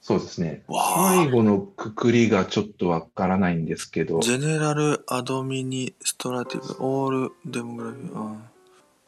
[0.00, 0.62] そうですね。
[0.68, 0.82] わ
[1.14, 8.42] 最後のくくりがちょっとわからないんですけど、ジェネラルアドミニストラティブオールデモグラフィー、うん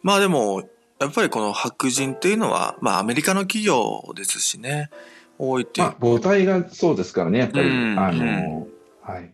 [0.03, 0.63] まあでも
[1.01, 4.91] やっぱりこの白人っていうのはまあアメリカの企業ですしね
[5.39, 7.69] 多いっていう、まあ、母体がそうですからね、やっぱり。
[7.69, 8.67] うんあの、
[9.03, 9.33] はい。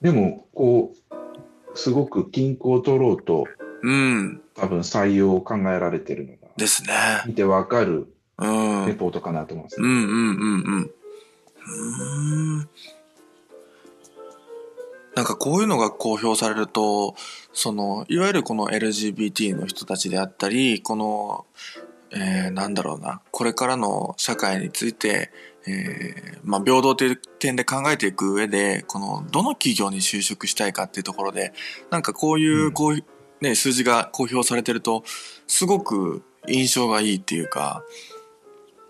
[0.00, 3.44] でも、こう、すごく均衡を取ろうと、
[3.82, 6.94] うん多分採用を考えられてるのが、ですね。
[7.26, 8.46] 見てわかるう
[8.84, 8.86] ん。
[8.86, 9.80] レポートかなと思います。
[9.80, 10.82] うんうんうんうん。
[10.82, 12.68] うーん。
[15.16, 17.14] なんかこういうのが公表されると
[17.54, 21.46] そのいわゆるこの LGBT の人たちであったりこの、
[22.10, 25.32] えーなんだろうなこれからの社会について、
[25.66, 31.54] えーまあ、平等という点で考えていく上でこのどの企業に就職したいかっていうところで
[31.90, 32.72] なんかこういううん。
[32.72, 33.02] こう、
[33.40, 35.02] ね、数字が公表されてると
[35.46, 37.82] すごく印象がいいっていうか、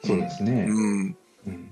[0.05, 0.67] そうですね。
[0.69, 1.17] うん、
[1.47, 1.71] うん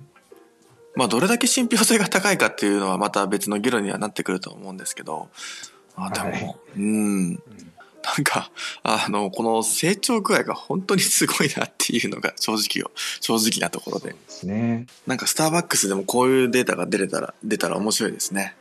[0.97, 5.29] まあどれだけ信憑性が高いかっていうのはまた別の議論にはなってくると思うんですけど、
[5.97, 7.38] あでも、はいうん、な
[8.20, 8.51] んか、
[8.83, 14.11] あの、この成長具合が本当にすごいなっていうのが正直よ、正直なところで。
[14.11, 14.87] ですね。
[15.07, 18.55] なんかスターバックスでもこういうデータが出れたら、出たら面白いですね。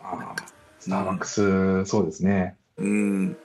[0.00, 0.42] あー
[0.78, 2.56] スターバックス、そうですね。
[2.78, 3.36] うん。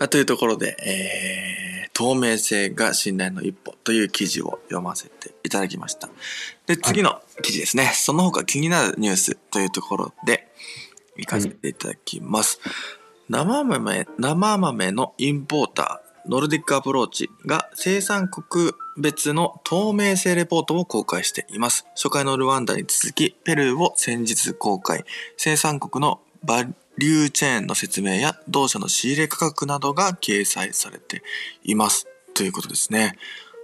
[0.00, 6.08] あというところで、えー、透明性が信頼の一歩という記事を読ませていただきました。
[6.66, 7.90] で、次の記事ですね。
[7.94, 10.48] その他気になるニュースというところで、
[11.18, 12.60] 行かせていただきます。
[13.28, 21.86] 生豆、生豆のインポーター、 Nordic Approach が生産国別の透明性レポートを公開しています。
[21.94, 25.04] 初回のルワンダに続き、ペルーを先日公開。
[25.36, 31.22] 生産国のバリューチェーンの説明や同社の仕入れ価格などが掲載されて
[31.62, 32.06] います。
[32.34, 33.16] ということですね。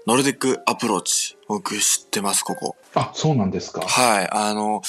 [0.07, 1.37] Nordic Approach。
[1.49, 2.77] 僕知ってます、ここ。
[2.95, 3.81] あ、そうなんですか。
[3.81, 4.29] はい。
[4.31, 4.83] あの、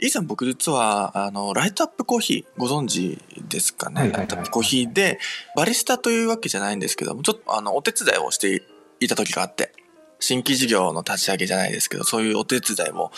[0.00, 4.10] 以前僕実は、あの、 Light Up Coffee ご存知ですかね？
[4.12, 5.18] Light Up Coffee で、
[5.56, 8.62] バリスタというわけじゃないんですけども、ちょっとあの、お手伝いをして
[9.00, 9.72] いた時があって、
[10.18, 13.10] 新規事業の立ち上げじゃないですけど、そういうお手伝いを、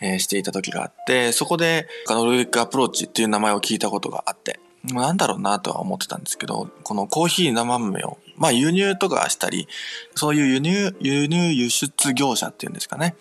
[0.00, 9.68] えーしていた時があって、そこで、 Nordic Approach っていう名前を聞いたことがあって、なんだろうなとは思ってたんですけど、このコーヒー生豆を、まあ輸入とかしたり、
[10.14, 13.14] そういう輸入、輸入輸出業者っていうんですかね。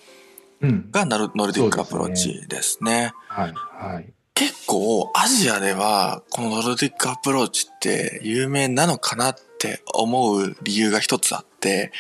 [0.62, 0.90] うん。
[0.92, 3.14] がナル Nordic Approach ですね。
[3.28, 4.14] はい、はい。
[4.34, 11.92] 結構アジアではこの Nordic Approach って有名なのかなって思う理由が一つあって、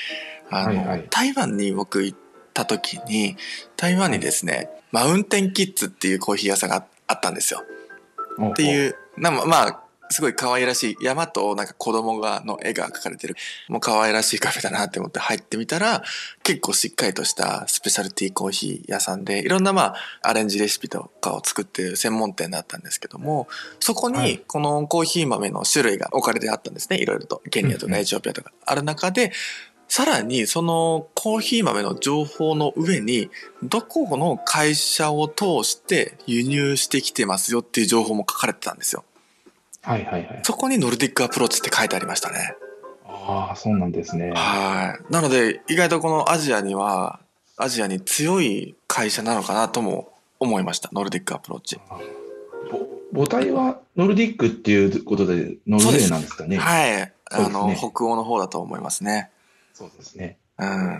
[0.50, 2.18] あの、はいはい台湾に僕行っ
[2.60, 3.38] た時に、
[3.78, 7.63] 台湾にですね、 Mountain Kids っていうコーヒー屋さんがあったんですよ。
[8.48, 13.36] っっていう、なままあ、すごい可愛らしい山となんか子供がの絵が描かれてる、
[13.67, 16.04] もう可愛らしいカフェだなって思って入ってみたら、
[16.41, 23.48] 結構しっかりとしたスペシャルティーコーヒー屋さんで、いろんなまあ、アレンジレシピとかを作ってる専門店だったんですけども、
[23.80, 26.98] そこにはいこのコーヒー豆の種類が置かれてあったんですね。
[26.98, 27.43] いろいろと。
[27.52, 29.32] ケニアとかエチオピアとかある中で、
[29.89, 33.32] さらにそのコーヒー豆の情報の上に、
[33.63, 39.04] どこの会社を通して輸入してきてますよっていう情報も書かれてたんですよ。
[39.82, 40.39] はい、はい、はい。
[40.43, 42.56] そこにノルディックアプローチって書いてありましたね。
[43.08, 44.32] ああ、そうなんですね。
[44.36, 45.12] はい。
[45.12, 47.19] なので、意外とこのアジアには、
[47.58, 50.89] アジアに強い会社なのかなとも思いました。
[50.93, 51.80] ノルディックアプローチ。
[53.12, 56.58] ぼ母体はノルディックっていうことで、ノルウェーなんですかね。
[56.58, 57.12] はい。
[57.32, 59.32] あの、北欧の方だと思いますね。
[59.80, 60.38] そうですね。
[60.58, 61.00] うん。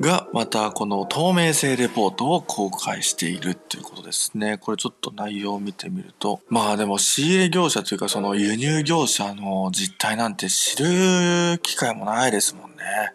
[0.00, 4.58] が、またこの透明性レポートを公開しているっていうことですね。
[4.58, 6.40] これちょっと内容を見てみると。
[6.48, 13.14] まあでも仕入れ業者というかその輸入業者の実態なんて知る機会もないですもんね。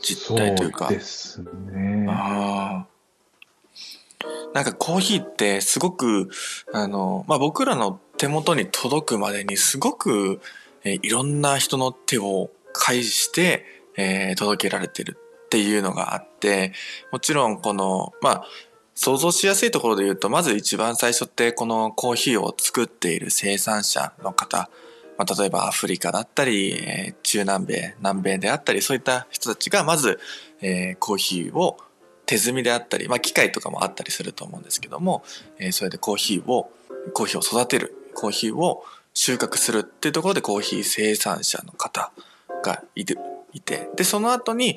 [0.00, 0.88] 実態というか。
[0.88, 2.06] そうですね。
[2.08, 2.96] あー
[4.54, 6.30] なんかコーヒーってすごく、
[6.72, 10.40] あの、まあ、僕らの手元に届くまでにすごく、
[10.82, 13.64] えーいろんな人の手を介して、
[13.96, 16.72] えー届けられてるっていうのがあって、
[17.12, 18.44] もちろんこの、まあ、
[18.94, 24.70] 想像しやすいところで言うと、まず一番最初ってこのコーヒーを作っている生産者の方、
[25.18, 30.18] まあ、例えばアフリカだったり、えー中南米、南米であったり、そういった人たちがまず、
[30.60, 31.78] えーコーヒーを
[32.26, 35.22] 手摘みであったり、まあ、機械とかもあったりすると思うんですけども、
[35.58, 36.70] えーそれでコーヒーを、
[37.14, 38.84] コーヒーを育てる、コーヒーを
[39.14, 42.12] 収穫するっていうところでコーヒー生産者の方
[42.62, 43.18] がいる、
[43.52, 44.76] いて、で、その後に、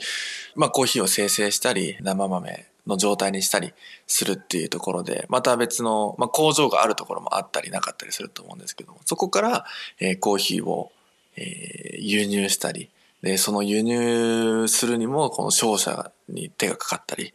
[0.56, 3.74] まあコーヒーを生成したり、生豆の状態にしたり
[4.08, 9.66] するっていうところで、また別の、まあ、工場があるところもあったりなかったりすると思うんですけども、そこから、
[10.00, 10.92] えー、コーヒーを、
[11.38, 12.90] えー、輸入したり、
[13.22, 17.34] で、その輸入するにも、この商社に手がかかったり、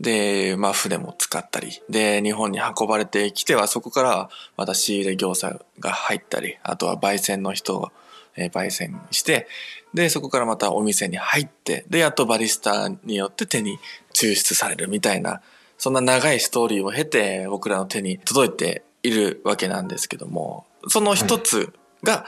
[0.00, 7.90] で、まあ船も使ったり、で、日本に運ばれてきては、そこからまた仕入れ業者が入ったり、あとは焙煎の人が、
[8.38, 9.46] えー、焙煎して、
[9.94, 13.78] で、そこからまたお店に入って、で、やっとバリスタによって手に
[14.14, 15.40] 抽出されるみたいな、
[15.78, 21.72] そんな長いストーリーを経て僕らの手に届いているわけなんですけども、その一つ
[22.02, 22.26] が、は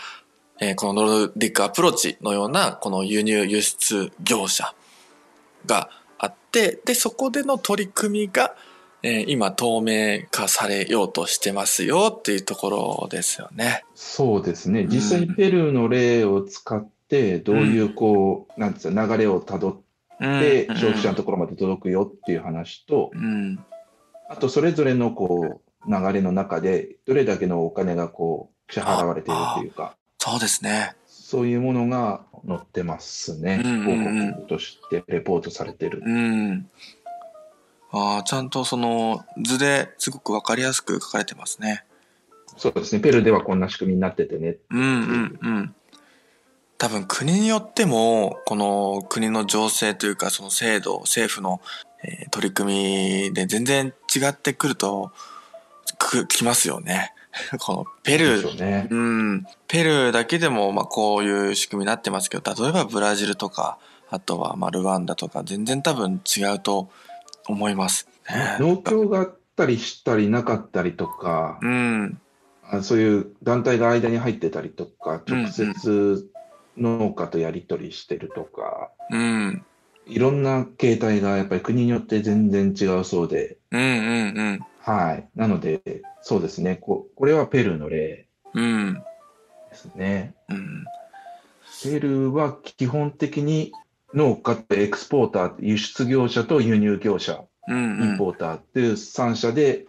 [0.60, 4.74] い、えー、このノルディックアプローチのようなこの輸入輸出業者
[5.66, 8.54] があって、で、そこでの取り組みが、
[9.02, 13.84] えー、今透明化されようとしてますよっていうところですよね。
[13.94, 14.86] そうですね。
[14.86, 19.80] 実際にペルーの例を使って、どういうこう、うん、なんですか、流れをたどっ
[20.20, 23.10] て、消費者のところまで届くよっていう話と、
[24.28, 30.94] あとそれぞれのこう流れの中で、どれだけのお金がこう支払われているというか、そうですね。
[31.06, 33.62] そういうものが載ってますね。
[33.86, 33.92] 報
[34.36, 36.02] 告としてレポートされてる。
[36.04, 36.68] うん、
[37.92, 41.84] ああ、ちゃんとその図ですごくわかりやすく書かれてますね。
[42.56, 43.00] そうですね。
[43.00, 44.56] ペルーではこんな仕組みになっててね。
[44.70, 45.74] うんうんうん。
[46.78, 51.60] 多分国によっても、この国の情勢というか、その制度、政府の、
[52.02, 55.12] えー、取り組みで全然違ってくると、
[55.98, 57.12] く、きますよね。
[57.60, 66.90] このペルー、ね、うん、ペルーだけでも、まあこういう仕組みになってますけど、例えばブラジルとか、あとはまあルワンダとか、全然多分違うと
[67.50, 68.08] 思います。
[68.58, 72.18] 農協があったりしたりなかったりとか、うん、
[72.82, 76.30] そういう団体が間に入ってたりとか、直接
[76.76, 79.64] 農家とやり取りしてるとか、うん、
[80.06, 85.28] いろんな形態がやっぱり国によって全然違うそうで、うんうんうん、はい。
[85.34, 86.76] なので、そうですね。
[86.76, 90.34] ここれはペルーの例ですね。
[90.48, 90.84] うん、
[91.82, 93.72] ペルーは基本的に
[94.14, 99.86] 農家とエクスポーター、輸出業者と輸入業者、うんうん、インポーターっていう3社で、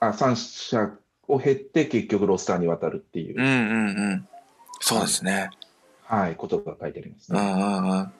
[0.00, 0.90] あ、3社
[1.28, 3.40] を経って結局ロスターに渡るっていう。
[3.40, 4.28] うんうんうん。
[4.80, 5.50] そうですね。
[6.04, 7.40] はい、ことが書いてありますね。
[7.40, 8.12] うんうんうん。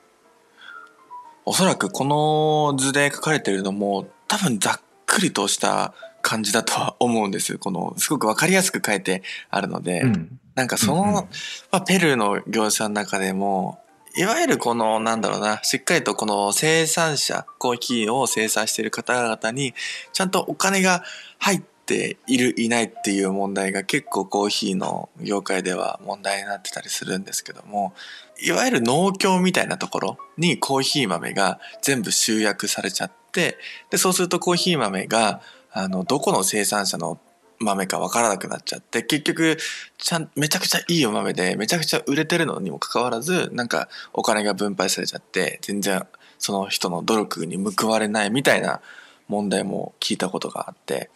[1.44, 5.92] おそらくこの図で書かれてるのも多分ざっくりとした
[6.22, 7.58] 感じだとは思うんです。
[7.58, 11.24] このすごくわかりやすく書いてあるので、うん、なんかその、うんうん、ま
[11.72, 13.81] あ、ペルーの業者の中でも、
[14.14, 19.75] いわゆるこの、なんだろうな、しっかりとこの生産者、コーヒーを生産している方々に、
[20.12, 21.03] ちゃんとお金が
[21.38, 27.94] 入っている、いないっていう問題が結構コーヒーの業界では問題になってたりするんですけども、
[28.42, 33.57] いわゆる農協みたいなところにコーヒー豆が全部集約されちゃって、
[33.88, 35.40] で、そうするとコーヒー豆が、
[35.72, 37.18] あの、どこの生産者の
[37.64, 39.57] 豆かわからなくなっちゃって、結局、
[39.98, 46.07] ちゃん、めちゃくちゃいいお豆で、めちゃくちゃ売れてるのにもかかわらず、なんかお金が分配されちゃって、全然
[46.38, 48.81] その人の努力に報われないみたいな
[49.29, 51.11] 問題も聞いたことがあって、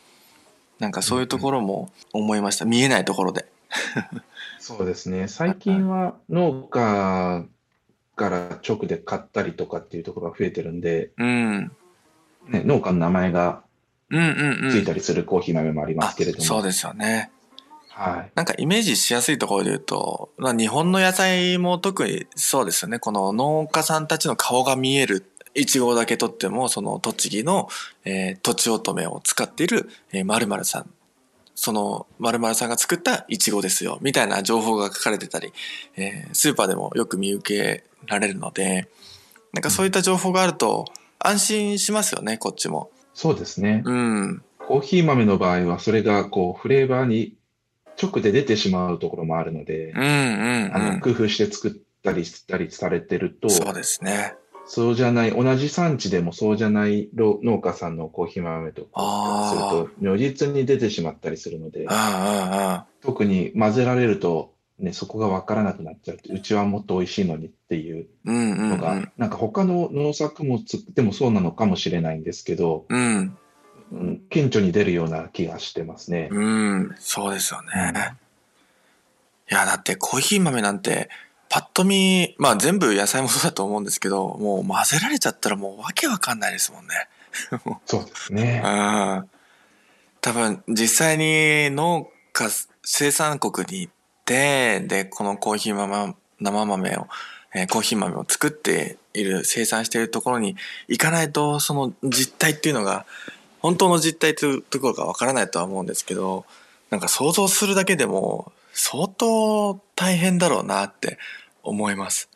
[0.78, 2.64] なんかそういうところも思いました。
[2.64, 3.46] 見えないところで。
[4.58, 5.28] そうですね。
[5.28, 7.44] 最近は農家
[8.14, 11.72] から直で買ったりとかっていうところが増えてるんで、うん。
[12.48, 13.62] ね、農家の名前が
[14.10, 14.70] うんうんうん。
[14.70, 16.44] ついたりするコーヒー豆もありますけれども。
[16.44, 17.30] そうですよね。
[17.88, 18.32] はい。
[18.34, 22.98] なんかイメージしやすいところで言うと、まあ、日本の野菜も特にそうですよね。
[22.98, 27.68] この農家さんたちの顔が見えるいちごだけとっても、その栃木の、
[28.04, 30.90] えー、とちおとめを使っている、えー、〇〇さん。
[31.54, 33.98] その〇〇さんが作ったいちごですよ。
[34.02, 35.54] みたいな情報が書かれてたり、
[35.96, 38.88] えー、スーパーでもよく見受けられるので、
[39.54, 40.84] なんかそういった情報があると
[41.18, 42.90] 安心しますよね、こっちも。
[43.16, 43.82] そうですね。
[43.86, 44.42] うん。
[44.58, 47.34] コーヒー豆の場合は、それがこう、フレーバーに
[48.00, 51.72] 直で出てしまうところもあるので、うんうん、うん、あの工夫して作っ
[52.04, 54.34] たりしたりされてると、そうですね。
[54.66, 61.86] そうじゃない、同じ産地でもそうじゃない農家さんのコーヒー豆とかすると、如実に出てしまったりするので、
[63.00, 66.18] 特に混ぜられると、ね、そこが分からなくなっちゃう。
[66.34, 70.62] うちはもっと美味しいのにっていうのが、うんうんうん、なんか他の農作物
[70.94, 73.38] でもそうなのかもしれないんですけど、うん、
[73.92, 76.28] うん、顕著に出るような気がしてますね。
[76.30, 78.16] うん、そうですよね。
[79.50, 81.08] いや、だってコーヒー豆なんて、
[81.48, 86.94] パッと見、まあ全部野菜もそうだと思うんですけど、もう混ぜられちゃったらもうわけわかんないですもんね。
[87.86, 88.62] そうですね。
[88.64, 89.30] うん。
[90.20, 92.48] 多分実際に農家、
[92.82, 93.90] 生産国に行
[94.26, 97.06] で、このコーヒー豆、生豆を、
[97.54, 100.56] えー、コーヒー豆を作っている、生産しているところに
[100.88, 103.06] 行かないと、その実態っていうのが、
[103.60, 106.44] 本当の実態というところがわからないとは思うんですけど、
[106.90, 111.18] なんか想像するだけでも相当大変だろうなって
[111.62, 112.28] 思います。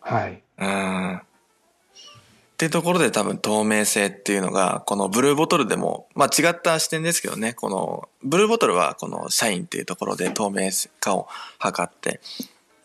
[0.00, 0.42] はい。
[0.58, 1.22] うん。
[2.56, 11.28] ってところで多分透明性っていうのが、このブルーボトルでも、まあ違った視点ですけどね、このブルーボトルはこの社員っていうところで透明化を
[11.62, 12.20] 図って、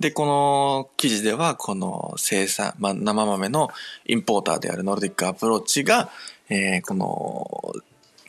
[0.01, 3.69] で、この記事ではこの生産、まあ、生豆の
[4.05, 6.09] インポーターであるノルディックアプローチが、
[6.49, 7.73] えー、この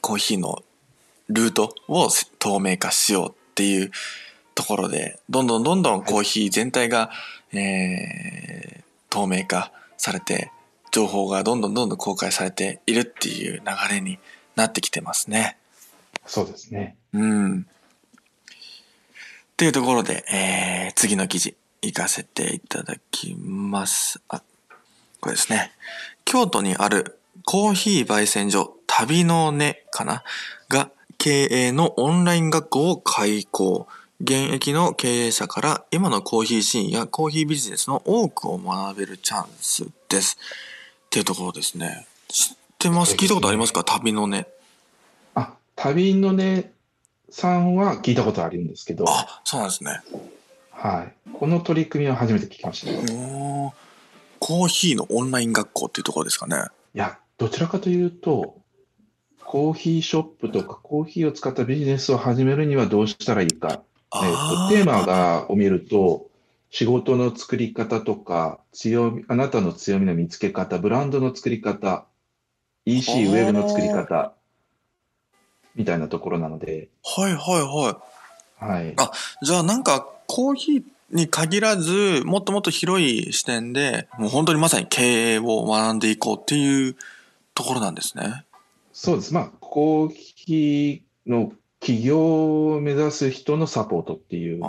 [0.00, 0.62] コーヒーの
[1.28, 3.90] ルートを透明化しようっていう
[4.54, 7.10] ところで、どんどんどんどんコーヒー全体が、
[7.52, 10.52] えー、透明化されて、
[10.92, 14.18] 情報がどんどんどんどん公開されているっていう流れに
[14.54, 15.56] なってきてますね。
[16.26, 16.96] そうですね。
[17.14, 17.60] うん。
[17.60, 17.64] っ
[19.56, 24.20] ていうところで、えー、次の記事行かせていただきます。
[24.28, 24.42] あ、
[25.20, 25.72] これですね。
[26.24, 30.22] 京都にあるコーヒー焙煎所旅の根かな？
[30.68, 33.88] が経営のオンライン学校を開講。
[34.20, 40.38] 現役の経営者から今のコーヒーシーンやコーヒービジネスの多くを学べるチャンスです。
[41.12, 42.06] っていうところですね。
[42.28, 43.16] 知ってます？
[43.16, 43.84] 聞いたことありますか？
[43.84, 44.46] 旅のね。
[45.34, 46.72] あ、旅のね
[47.28, 49.04] さんは聞いたことあるんですけど。
[49.06, 50.00] あ、そうなんですね。
[50.70, 51.12] はい。
[51.34, 53.74] この取り組みは初めて聞きました、ね。
[54.38, 56.56] コーヒーのオンライン学校っていうところですかね。
[56.94, 58.56] いや、どちらかというと、
[59.44, 63.82] コーヒーショップとかコーヒーを使ったビジネスを始めるにはどうしたらいいか。
[64.14, 66.30] えー、とテーマがを見ると、
[66.72, 72.06] 仕事の作り方とか、強み、あなたの強みの見つけ方、ブランドの作り方、
[72.86, 74.32] EC、ウェブの作り方、
[75.74, 76.88] みたいなところなので。
[77.04, 77.38] はいは
[78.58, 78.80] いはい。
[78.80, 78.94] はい。
[78.96, 79.12] あ、
[79.42, 86.96] じゃあなんかコーヒーに限らず、もっともっと広い視点で、もう本当にまさに経営を学んでいこうっていう
[87.52, 88.46] ところなんですね。
[88.94, 89.34] そうです。
[89.34, 94.60] まあ、コーヒーの起業を目指す人のサポートっていうイ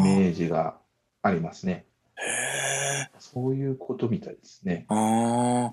[0.00, 0.76] メージが
[1.22, 1.84] ありますね。
[2.16, 4.86] へそういうことみたいですね。
[4.88, 5.72] あ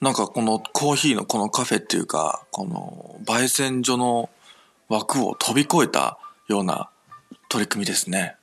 [0.00, 4.30] なんかこのコーヒーのこのカフェっていうか、この焙煎所の
[4.88, 6.18] 枠を飛び越えた
[6.48, 6.90] ような
[7.48, 8.36] 取り組みですね。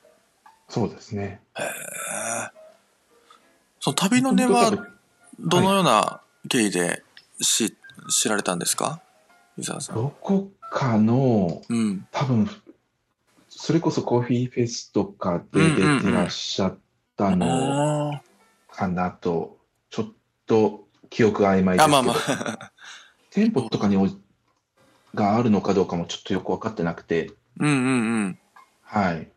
[0.68, 1.40] そうですね。
[1.58, 1.62] へ
[3.80, 4.70] その旅の根は
[5.38, 7.02] どのような経緯で
[7.42, 7.74] 知,、はい、
[8.10, 9.00] 知られたんですか？
[9.58, 9.96] 伊沢さん。
[9.96, 12.48] どこかの、うん、多分
[13.62, 16.78] それこそコーヒーフェスとかで出てらっしゃっ
[17.14, 18.18] たの
[18.70, 19.58] かなと、
[19.90, 20.12] ちょっ
[20.46, 22.72] と記憶曖昧ですけど、まあまあ、
[23.30, 23.98] 店舗とかに
[25.14, 28.38] があるのかどうかもちょっとよく分かってなくて、うんうんうん。
[28.80, 29.28] はい。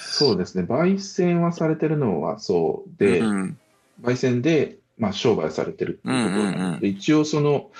[0.00, 3.58] そうですね、焙煎はされてるのはそうで、うんうん、
[4.02, 7.70] 焙煎で、まあ、商売されてるっていうところなので、一応その、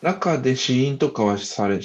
[0.00, 1.80] 中で試飲とかはされ、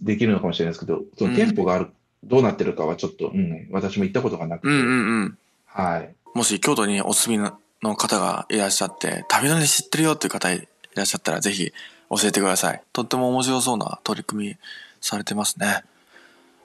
[0.00, 1.90] できるのかもしれないですけど、その店舗がある
[2.24, 4.68] どうなってるかはちょっと、うん、私も行ったことがなくて。
[4.68, 5.38] うんうんうん。
[5.66, 6.14] はい。
[6.34, 7.50] もし京都にお住み
[7.82, 11.72] の方がいらっしゃって、旅ので知ってるよっていう方いらっしゃったら、ぜひ
[12.10, 12.82] 教えてください。
[12.92, 14.56] とっても面白そうな取り組み
[15.00, 15.82] されてますね。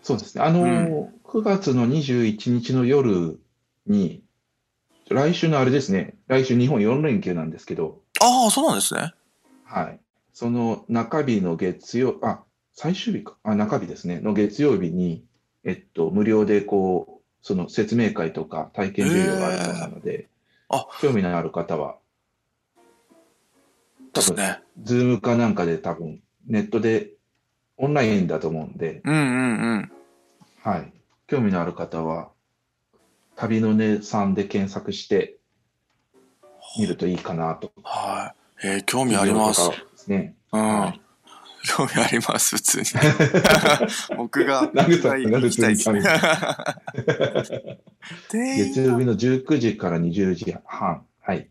[0.03, 0.43] そうですね。
[0.43, 3.39] あの、うん、9月の21日の夜
[3.87, 4.21] に、
[5.09, 8.01] 来週のあれですね、来週日本4連休なんですけど。
[8.21, 9.13] ああ、そうなんですね。
[9.63, 9.99] はい。
[10.33, 12.43] その中日の月曜、あ、
[12.73, 15.23] 最終日か、あ、中日ですね、の月曜日に、
[15.63, 20.27] えっと、無料でこう、その説明会とか体験授業があるそうなので、
[20.69, 21.97] あ興味のある方は、
[24.13, 24.61] ですね。
[24.83, 27.11] ズームかなんかで多分、ネットで
[27.77, 29.91] オンラインだと思うんで、うんうんうん。
[30.61, 30.93] はい。
[31.27, 32.31] 興味のある方は、
[33.35, 35.37] 旅のねさんで検索して
[36.79, 37.71] 見るといいかなと。
[37.83, 38.33] は
[38.63, 38.67] い。
[38.67, 39.69] えー、興味あります。
[39.69, 40.35] ですね。
[40.51, 40.79] うん。
[40.79, 41.06] はい
[41.67, 42.85] 興味あります、普通に。
[44.17, 44.69] 僕が。
[44.73, 45.77] なぐさんが普通に。
[48.31, 51.05] 月曜日の19時から20時半。
[51.21, 51.49] はい。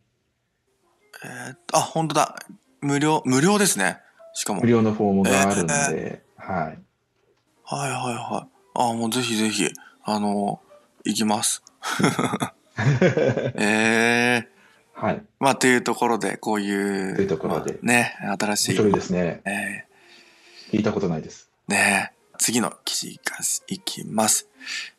[1.24, 2.36] えー、あ、本当だ。
[2.80, 3.98] 無料、無料ですね。
[4.32, 4.62] しかも。
[4.62, 6.78] 無料のフォームがあるんで、えー、はい。
[7.64, 8.48] はいはいはい。
[8.74, 9.68] あ、もうぜひぜひ、
[10.04, 10.60] あの、
[11.04, 11.62] 行きます。
[12.78, 13.52] え
[14.44, 14.56] えー。
[15.06, 15.22] はい。
[15.38, 17.16] まあ、っていうところで、こういう。
[17.16, 17.72] というところで。
[17.74, 18.70] まあ、ね、新しい。
[18.72, 19.42] 面白いですね。
[19.44, 19.84] え
[20.72, 21.50] 聞いたことないです。
[21.68, 23.36] ね次の記事が
[23.68, 24.46] いきます、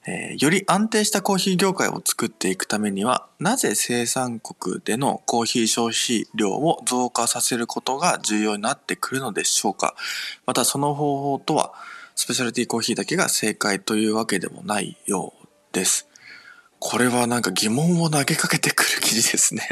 [0.07, 9.95] えー、より安定したコーヒー業界を作っていくためには、なぜ生産国でのコーヒー消費量を増加させることが重要になってくるのでしょうか
[10.45, 11.73] またその方法とは、
[12.15, 16.07] スペシャルティーコーヒーだけが正解というわけでもないようです。
[16.79, 19.67] これはなんか疑問を投げかけてくる記事ですね。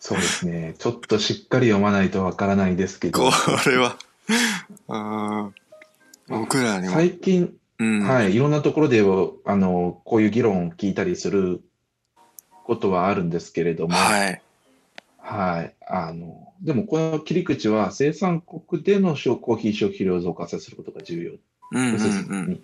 [0.00, 0.74] そうですね。
[0.78, 3.30] ちょっとしっかり読まないとわからないですけど。
[3.30, 3.32] こ
[3.66, 3.96] れは、
[4.88, 5.54] うん。
[6.28, 6.94] 僕らにも。
[6.94, 11.62] 最近、うん、はい、いろんなところで、あの、こういう議論を聞いたりする
[12.64, 14.42] ことはあるんですけれども、はい。
[15.18, 15.74] はい。
[15.86, 21.32] あの、でもこの切り口は生産国でのコーヒー消費量を増加させることが重要。
[21.72, 22.48] うんうんうん。
[22.48, 22.62] に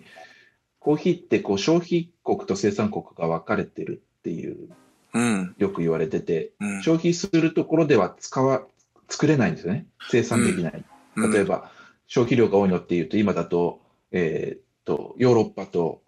[0.79, 4.69] コーヒーってこう消費国と生産国が分かれてるっていう、
[5.13, 5.55] うん。
[5.57, 6.83] よく言われてて、うん。
[6.83, 8.63] 消費するところでは使わ、
[9.09, 9.85] 作れないんですよね。
[10.09, 10.73] 生産できない。
[10.73, 10.85] うん
[11.29, 11.71] 例えば、
[12.07, 16.01] 消費量が多いのっていうと、今だと、えーっと、ヨーロッパと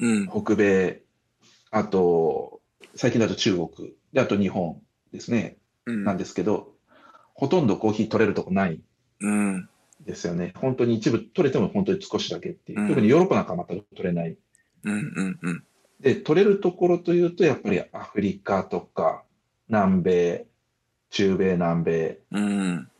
[0.00, 0.28] うん。
[0.28, 1.02] 北米、
[1.70, 2.60] あと、
[2.96, 4.80] 最近だと中国、で、あと日本
[5.12, 6.72] ですね、うんなんですけど、
[7.34, 8.80] ほとんどコーヒー取れるとこない
[9.20, 9.68] うん。
[10.04, 10.52] ですよね。
[10.56, 12.80] 本当に一部取れても本当に少しだけっていう。
[12.80, 14.36] うん特にヨーロッパなんかはまた取れない。
[14.84, 15.64] うんうんうん。
[16.00, 19.24] で、取れるところというと、やっぱりアフリカとか、
[19.68, 20.46] 南米、
[21.10, 22.90] 中米、南米、うん。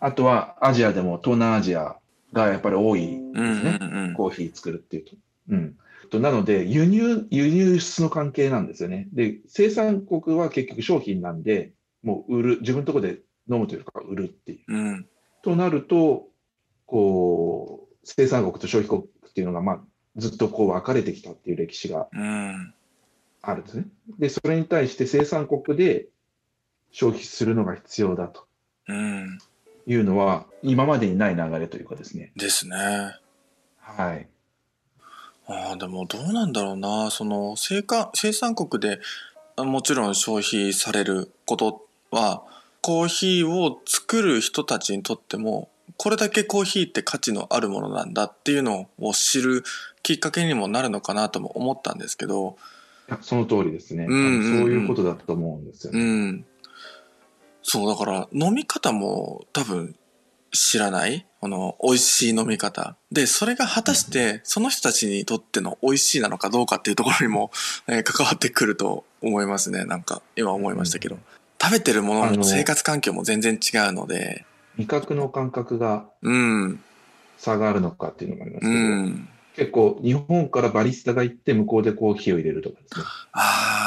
[0.00, 1.96] あとはアジアでも東南アジア
[2.32, 3.32] がやっぱり多いですうん
[3.64, 3.78] ね。
[3.80, 4.14] うんうん。
[4.14, 5.12] コーヒー作るっていうと。
[5.50, 5.76] うん。
[6.10, 9.08] となので、輸入、輸入輸出の関係なんですよね。
[9.12, 11.72] で、生産国は結局商品なんで、
[12.02, 13.20] もう売る、自分のところで
[13.50, 14.72] 飲むというか売るっていう。
[14.72, 15.06] うん。
[15.42, 16.28] となると、
[16.84, 19.80] こう、生産国と消費国っていうのが、まあ、
[20.16, 22.74] ずっとこう分かれてきたっていう歴史がうん。
[23.42, 23.86] あるんですね。
[24.18, 26.06] で、それに対して生産国で
[26.90, 28.46] 消費するのが必要だと
[28.88, 29.38] うん。
[29.86, 32.32] いうのは、今までにない流れというかですね。
[32.36, 32.76] ですね。
[33.78, 34.28] はい。
[35.46, 37.10] ああ、でもどうなんだろうな。
[37.10, 39.00] その、生産、生産国で、
[39.56, 42.42] あもちろん消費されることは、
[42.82, 49.64] コーヒーを作る人たちにとっても、これだけコーヒーって価値のあるものなんだっていうのを知る
[50.02, 52.56] きっかけにもなるのかなとも思ったんですけど、
[53.22, 54.06] その通りですね。
[54.08, 56.04] うんうんうんそういうことだと思うんですようね。
[56.04, 56.44] ん。
[57.68, 59.96] そう、だから飲み方も多分
[60.52, 61.26] 知らない？
[61.40, 62.96] あの、美味しい飲み方。
[63.10, 67.50] で、それが果たしてその人たちにとっての美味しいなのかどうかっていうところにも、
[67.88, 69.84] えー関わってくると思いますね。
[69.84, 71.18] なんか、今思いましたけど。
[71.60, 74.44] 食べてるものあのも生活環境も全然違うので、
[74.76, 76.80] 味覚の感覚がうん、
[77.38, 79.28] 差があるのかっていうのもありますうけど、ん。
[79.56, 83.04] 結構日本からバリスタが行って向こうでコーヒーを入れるとかですね。
[83.32, 83.40] あ
[83.82, 83.85] あ。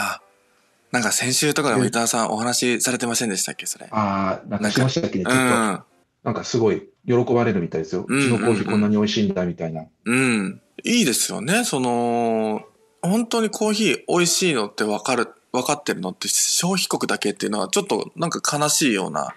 [0.91, 3.87] なんか先週とかでも伊沢さんお話しされてませんでしたっけ、それ？
[3.91, 5.41] ああ、なんかしましたっけね、ちょっと。
[5.41, 5.83] うん。
[6.23, 8.05] なんかすごい喜ばれるみたいですよ。
[8.07, 9.85] うちのコーヒーこんなに美味しいんだみたいな。
[10.05, 10.61] うん。
[10.83, 11.63] いいですよね。
[11.63, 12.63] その、
[13.01, 19.33] 本当にコーヒー美味しいのって分かる、分かってるのって消費国だけっていうのはちょっとなんか悲しいような。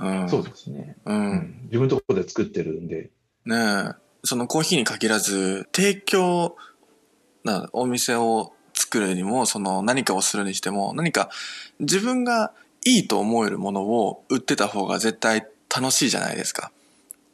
[0.00, 0.28] うん。
[0.28, 0.96] そうですね。
[1.04, 1.12] う。
[1.12, 1.60] うんん。
[1.64, 3.10] 自分のところで作ってるんで。
[3.46, 3.92] ねえ。
[4.24, 6.56] そのコーヒーに限らず、提供、
[7.44, 8.52] な、お店を
[8.90, 11.30] 作るにも、その何かをするにしても、何か
[11.78, 12.52] 自分が
[12.84, 16.72] いいと思えるものを売ってた方が絶対楽しいじゃないですか。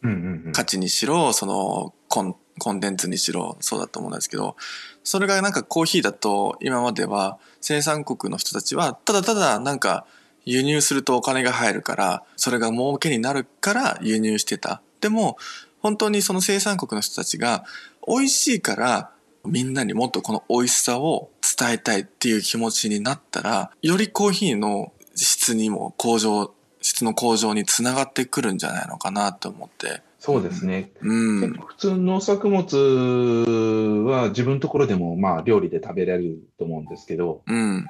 [0.03, 0.53] うんうんうん。
[0.53, 4.57] 価値にしろ、そのコンコンテンツにしろ、そうだと思うんですけど、
[5.03, 10.05] それがなんかコーヒーだと、今までは生産国の人たちは、ただただなんか
[10.45, 14.83] 輸入するとお金が入るから、それが儲けになるから輸入してた。
[15.01, 15.39] でも、
[15.81, 17.65] 本当にその生産国の人たちが、
[18.07, 19.11] 美味しいから、
[19.47, 30.03] みんなにもっとこの美味しさを伝えたいっていう気持ちになったら、よりコーヒーの質にも向上、質の向上につながってくるんじゃないのかなと思って。
[30.19, 30.93] そうですね。
[31.03, 31.53] うん。
[31.53, 37.87] 普通の農作物は自分のところでもまあ料理で食べられると思うんですけど、うん。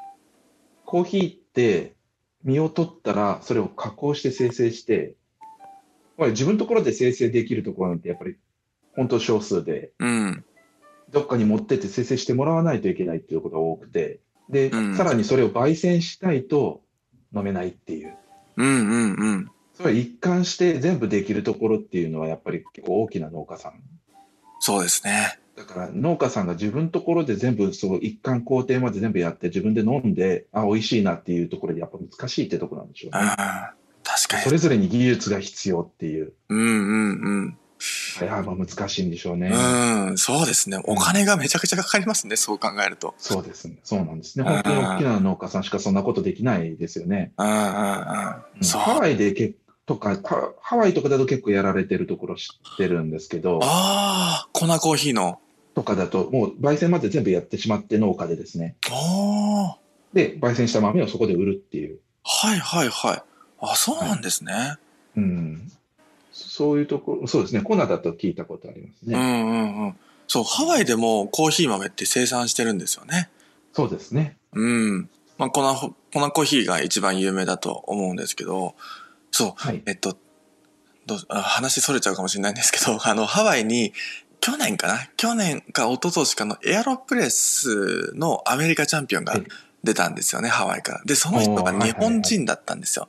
[0.84, 1.94] コーヒーって
[2.44, 5.14] 実を取ったらそれを加工して生成して、
[6.18, 8.36] まあ、自分のところで生成できるところなんてやっぱり
[8.94, 10.44] 本当少数で、うん。
[11.10, 16.82] どっかに持ってって生成してもらわないといけないっていうことが多くて、で、うんさらにそれを焙煎したいと
[17.34, 18.16] 飲めないっていう。
[18.56, 19.50] うんうんうん。
[19.74, 23.82] それは一貫して全部できるところっていうのはやっぱり結構大きな農家さん。
[24.60, 25.38] そうですね。
[25.56, 33.26] だから農家さんが自分のところで全部そう一貫工程まで全部やって自分で飲んで、あ、美味しいなっていうところでやっぱ難しいってところなんでしょううん。
[33.26, 33.30] ね。
[33.36, 34.42] 確かに。
[34.42, 36.32] それぞれに技術が必要っていう。
[36.48, 37.58] うんうんうん。
[38.20, 39.50] いや、まあ難しいんでしょうね。
[39.52, 40.80] うん、そうですね。
[40.84, 43.14] お金がめちゃくちゃかかりますね、そう考えると。
[43.18, 43.78] そうですね。
[43.84, 44.44] そうなんですね。
[44.44, 47.32] 本当に大きな農家さんしかそんなことできないですよね。
[47.36, 47.64] うんうんうん。
[47.64, 49.54] ハワイでけ
[49.84, 55.40] とか、ハハワイとかだと結構やられてるところ知ってるんですけど、ああ、粉コーヒーの。
[55.74, 58.76] とかだともう焙煎まで全部やってしまって農家でですね。
[58.90, 59.74] おー。
[60.14, 61.98] で、焙煎した豆をそこで売るっていう。
[62.24, 63.22] はいはいはい。
[63.60, 64.76] あ、そうなんですね。
[65.16, 65.70] うん。
[66.36, 67.62] そういうところ、そうですね。
[67.62, 69.16] コナだと聞いたことありますね。
[69.16, 69.96] うんうんうん。
[70.28, 73.30] そう、ハワイでもコーヒー豆って生産してるんですよね。
[73.72, 74.36] そうですね。
[74.52, 75.08] うん。
[75.38, 75.62] まあ、粉、
[76.12, 78.74] 粉コーヒーが一番有名だと思うんですけど、
[79.30, 80.16] そう、はい、えっと、
[81.06, 83.92] どう話それちゃうかもしれないんですけど、 あの、ハワイに、
[84.40, 85.08] 去年かな？
[85.16, 89.34] 去年か一昨年かのエアロプレスのアメリカチャンピオンが
[89.82, 91.02] 出たんですよね、ハワイから。
[91.04, 93.08] で、その人が日本人だったんですよ。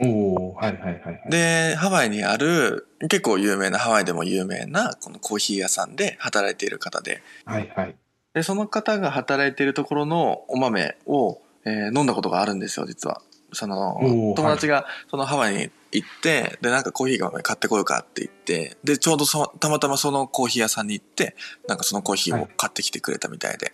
[0.00, 1.30] おはいはいはい、はい。
[1.30, 7.22] で、ハワイにある、結構有名な、ハワイでも有名な、このコーヒー屋さんで働いている方で。
[7.44, 7.96] はいはい。
[8.34, 13.22] で、その方が働いているところのお豆を、えー、飲んだことがあるんですよ、実は。
[13.52, 13.98] その、
[14.36, 21.34] 友達がそのハワイに行って、で、なんかコーヒーが買ってこようかって言って、で、ちょうどそたまたまそのコーヒー屋さんに行って、
[21.66, 23.72] なんかそのコーヒーを買ってきてくれたみたいで。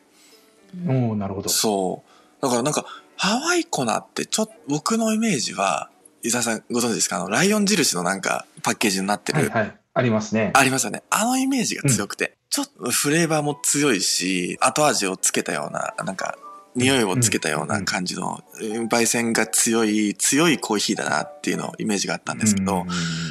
[0.86, 1.48] はい、おなるほど。
[1.48, 2.02] そ
[2.40, 2.42] う。
[2.42, 5.90] だからなんか、ハワイ粉ってちょっと、僕のイメージは、
[6.24, 7.16] 伊沢さんご存知ですか？
[7.16, 9.40] あの、ライオン印のなんかパッケージになってる。
[9.40, 10.52] はい、はい、ありますね。
[10.54, 11.02] ありますよね。
[11.10, 16.38] あのイメージが強くて、うん、ちょっとフレーバーも強いし、後味をつけたような、なんか、
[16.76, 18.42] 匂いをつけたような感じの、
[18.90, 22.84] 焙煎が強い、強いコーヒーだなっていうのイメージがあったんですけど、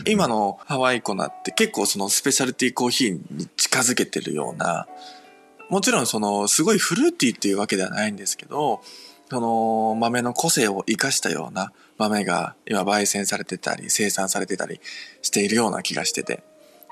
[0.08, 4.88] 今のハワイ粉って結構そのスペシャルティーコーヒーに近づけてるような、
[5.70, 8.82] もちろんそのすごいフルーティーっていうわけではないんですけど、
[9.34, 14.80] その豆の個性を生かしたような豆が今焙煎されてたり生産されてたり
[15.24, 16.44] しているような気がしてて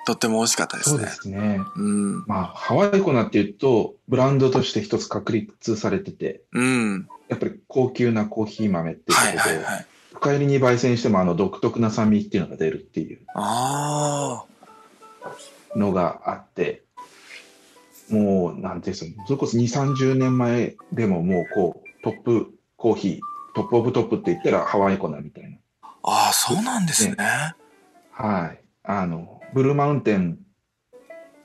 [0.07, 0.97] とっても美味しかったですね。
[0.97, 1.59] そうですね。
[1.75, 2.25] うん。
[2.25, 7.07] まあ、ハワイ粉っていうと、ブランドとして一つ確立されてて、うん。
[7.29, 9.85] やっぱり高級なコーヒー豆っていうことで、はいはいはい、
[10.15, 13.19] 深入りに焙煎してもあの独特な酸味っていうのが出るっていう
[15.75, 16.81] のがあって、
[18.09, 19.61] もう、なんていうんですか、それこそ2、
[19.95, 23.19] 30年前でももうこう、トップコーヒー、
[23.53, 25.57] トップオブトップって言ったらハワイ粉みたいな。
[26.03, 27.15] ああ、そうなんですね。
[27.15, 27.55] ね
[28.11, 28.63] はい。
[28.83, 30.39] あの、ブルーマウンテン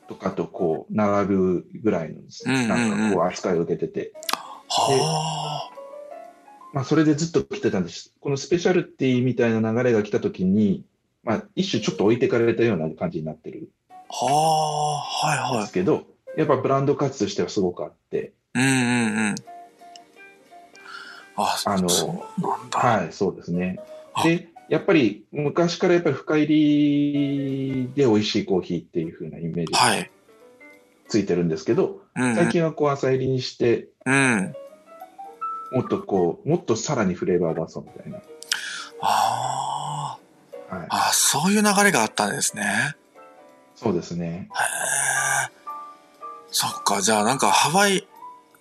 [0.09, 4.12] とかとこう、並ぶぐらいのですね、なんかこう、扱いを受けてて。
[4.68, 5.76] はあ。
[6.72, 8.14] まあ、それでずっと来てたんです。
[8.20, 10.84] このスペシャルティみたいな流れが来たときに、
[11.22, 13.70] まあ、一種ちょっと置いてかれたような感じになってる。
[14.09, 15.61] はあ、はいはい。
[15.61, 16.04] ですけど、
[16.36, 18.32] やっぱブランド価値としてはすごくあって。
[18.54, 19.34] うんうんうん。
[21.37, 21.89] あ、あの、
[22.72, 23.80] はい、そうですね。
[24.24, 30.09] で、やっぱり昔からやっぱり深入りで美味しいコーヒーっていう風なイメージが
[31.09, 34.55] ついてるんですけど、はい最近はこう浅入りにして、うん、
[35.72, 38.18] もっとこう、もっとさらにフレーバー出そうみたいな。
[39.03, 40.18] あ
[40.70, 42.97] あ、はい、あそういう流れがあったんですね。
[43.74, 44.26] そうですね。
[44.26, 44.62] へ
[45.51, 45.53] え。
[46.51, 48.07] そっか、じゃあなんかハワイ、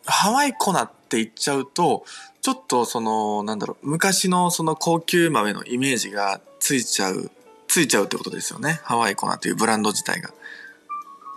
[0.05, 2.03] ハワイ粉って言っちゃうと、
[2.45, 7.31] ちょっとその、なんだろう、昔のその高級豆のイメージがついちゃう、
[7.67, 8.81] ついちゃうってことですよね。
[8.83, 10.31] ハワイコナというブランド自体が。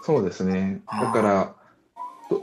[0.03, 0.83] そうですね。
[0.87, 1.55] だから、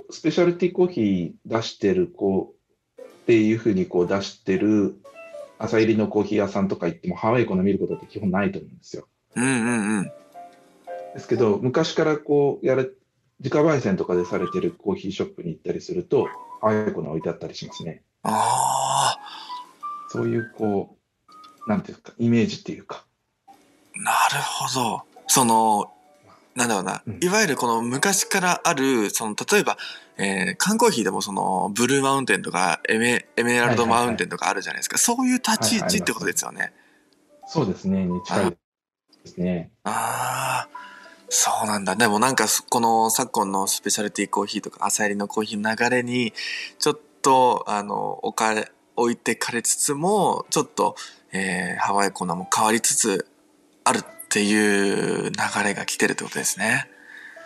[0.09, 2.55] スペシャルティコーヒー出してる子
[2.99, 4.95] っていうふうにこう出してる
[5.59, 9.07] 朝入りのコーヒー屋さんとか行ってもハワイコナ見ることって基本ないと思うんですよ。
[9.36, 10.03] うんうんうん。
[10.05, 10.11] で
[11.20, 12.99] すけど、昔からこうやる、
[13.41, 16.28] 自家焙煎とかでされてるコーヒーショップに行ったりすると、
[16.61, 18.01] ハワイコナ置いてあったりしますね。
[18.26, 19.20] ああ。
[20.10, 20.98] そういう、こ
[21.66, 23.06] う、なんていうか、イメージっていうか。
[23.96, 25.04] なるほど。
[25.28, 25.92] その、
[26.56, 29.78] なんだろうな、うん、いわゆるこの昔からある、その、例えば、
[30.18, 34.98] えー、缶コーヒーでもその、ブルーマウンテンとかエメ、エメラルドマウンテンとかあるじゃないですか。
[34.98, 36.58] そういう立ち位置ってことですよね。
[36.58, 36.86] はいはい
[37.48, 38.58] そうですね、に近いで
[39.26, 39.72] すね。
[39.84, 40.70] ああ。
[41.28, 41.96] そうなんだ。
[41.96, 46.34] でもなんか、この昨今のスペシャルティーコーヒーとか朝入りのコーヒーの流れに、
[46.80, 50.96] ちょっと、あの、置かれ、置いてかれつつも、ちょっと、
[51.34, 53.28] えー、ハワイコーナーも変わりつつ
[53.84, 55.32] あるっていう流
[55.64, 56.88] れが来てるってことですね。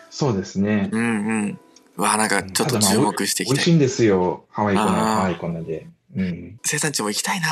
[0.09, 0.89] そうですね。
[0.91, 1.05] うんう
[1.45, 1.59] ん。
[1.95, 3.55] うわ、なんかちょっと注目していきたい。
[3.55, 4.43] 美味しいんですよ。
[4.49, 5.87] ハワイコーナー、ハワイコーナーで。
[6.13, 6.59] うん。
[6.65, 7.47] 生産地も行きたいな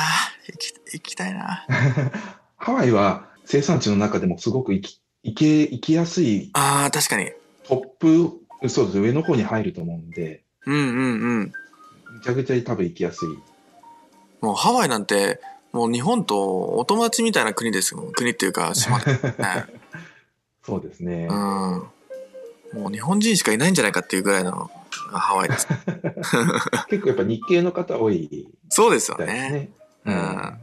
[0.46, 1.64] 行き行きたいな
[2.56, 6.50] ハワイは生産地の中でもすごく行き、行け、行きやすい。
[6.52, 7.32] ああ、確かに。
[7.66, 8.98] トップ、そうです。
[8.98, 10.42] 上の方に入ると思うんで。
[10.66, 11.52] うんうんうん。
[12.18, 13.28] めちゃくちゃ多分行きやすい。
[14.40, 15.40] もうハワイなんて、
[15.72, 18.10] もう日本とお友達みたいな国ですよ。
[18.14, 19.04] 国っていうか島、ね、
[20.64, 21.28] そうですね。
[21.30, 21.36] うん。
[21.36, 25.68] もう日本人しかいないんじゃないかっていうぐらいのハワイです。
[26.88, 29.70] 結構やっぱ日系の方多い、ね、そうですよね。
[30.04, 30.58] うん。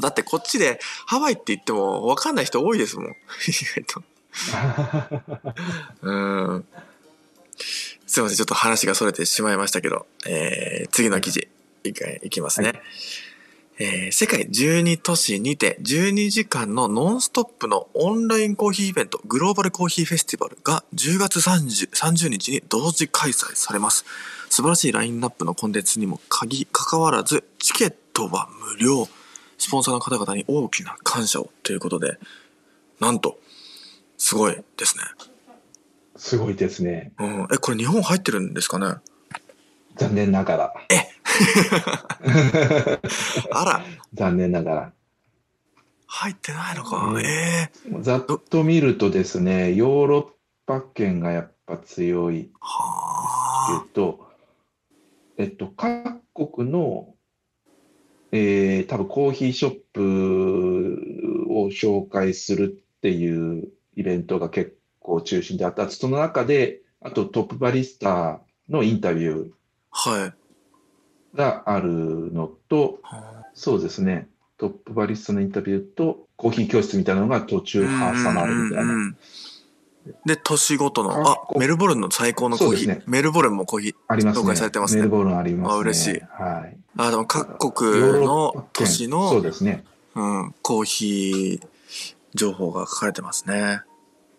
[0.00, 3.06] だってこっちでハワイって言っても分かんない人多いですもん。
[3.08, 3.14] 意
[3.52, 4.02] 外と。
[6.02, 6.64] うん。
[8.06, 11.48] すいません、ちょっと話が逸れてしまいましたけど、えー、次の記事、
[11.84, 11.90] い
[12.22, 12.80] いきますね。
[13.78, 24.04] えー、世界12都市にて12時間のノンストップのオンラインコーヒーイベントグローバルコーヒーフェスティバルが10月 30, 30日に同時開催されます。
[24.48, 29.08] 素晴らしいラインナップのコンテンツにも限かかわらずチケットは無料。
[29.58, 32.18] スポンサーの方々に大きな感謝をということで、
[33.00, 33.38] なんと、
[34.18, 35.04] すごいですね。
[36.24, 37.12] すごいですね。
[37.18, 38.96] うん、え、これ日本入ってるんですかね？
[39.96, 40.72] 残念ながら。
[40.90, 41.06] え
[43.52, 43.84] あら。
[44.14, 44.92] 残念ながら。
[46.06, 47.14] 入ってないのか。
[47.22, 50.28] ええー、ざっと見るとですね、ヨーロッ
[50.64, 52.50] パ圏がやっぱ強いです
[53.92, 54.26] けど、
[55.36, 57.14] えっと、各国の、
[58.32, 65.88] えー、多分コーヒーショップを紹介するっていうイベントが結構中心であった。
[65.90, 69.50] その中で、あとトップバリスタのインタビュー。
[69.90, 71.36] はい。
[71.36, 73.00] があるのと、
[73.52, 77.88] そうですね、トップバリスタのインタビューと、コーヒー教室みたいなのが途中挟
[78.32, 79.14] まるみたいな。
[80.26, 82.88] で、年ごとの、あ、メルボルンの最高のコーヒー。
[82.88, 85.02] ね、メルボルンもコーヒー、あります紹介されてますね。
[85.02, 85.74] メルボルンありますね。
[85.74, 86.10] あ、嬉しい。
[86.20, 86.76] はい。
[86.96, 89.84] あ、でも各国の都市の、そうですね。
[90.14, 91.66] うん、コーヒー
[92.34, 93.82] 情報が書かれてますね。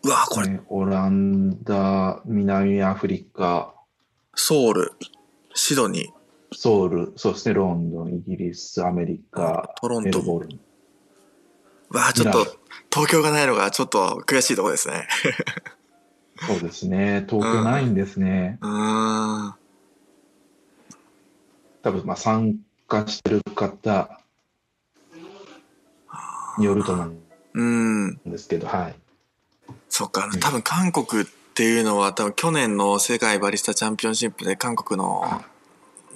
[0.06, 3.74] うわこれ、ね、オランダ、南アフリカ、
[4.36, 4.92] ソウル、
[5.56, 10.22] シドニー、ソウル、そうですね、ロンドン、イギリス、アメリカ、トロント。
[10.22, 10.60] ボルン。
[11.90, 12.46] わあ、ちょっと、
[12.94, 15.08] 東京がないのがちょっと悔しいところですね。
[16.46, 18.60] そうですね、東京ないんですね。
[18.62, 19.54] うん。
[21.82, 24.22] 多分、まあ、参加してる方
[26.60, 27.12] によると思
[27.56, 28.96] うんですけど、はい。
[29.98, 35.42] そっか、多分韓国っていうのは、多分去年の世界バリスタチャンピオンシップで韓国の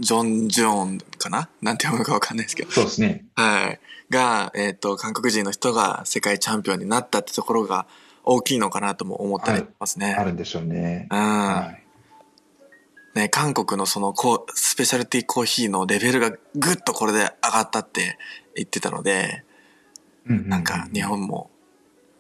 [0.01, 1.47] ジョン・ジョンかな？
[1.61, 2.71] なんて読むのかわかんないですけど。
[2.71, 3.23] そうですね。
[3.36, 3.80] はい。
[4.09, 7.88] が、えっ、ー、と、韓国人の人が世界チャンピオンになったってところが
[8.25, 10.13] 大きいのかなとも思ったりしますね。
[10.13, 11.07] あるんでしょうね。
[11.09, 11.17] うん。
[11.17, 11.71] は
[13.15, 18.17] い、ね、韓国のそのこう、スペシャルティーコーヒーのレベルがぐっとこれで上がったって
[18.57, 19.45] 言ってたので、
[20.27, 21.49] うんうんうん、なんか日本も、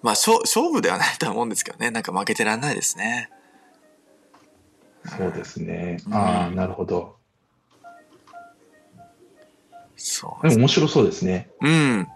[0.01, 3.29] まあ勝勝負ではないとは思うんですけどね、なんか負けてらんないですね。
[5.05, 5.97] そうですね。
[6.11, 7.15] ああ、なるほど。
[9.95, 10.55] そう、ね。
[10.55, 11.49] 面白そうですね。
[11.61, 12.07] うん。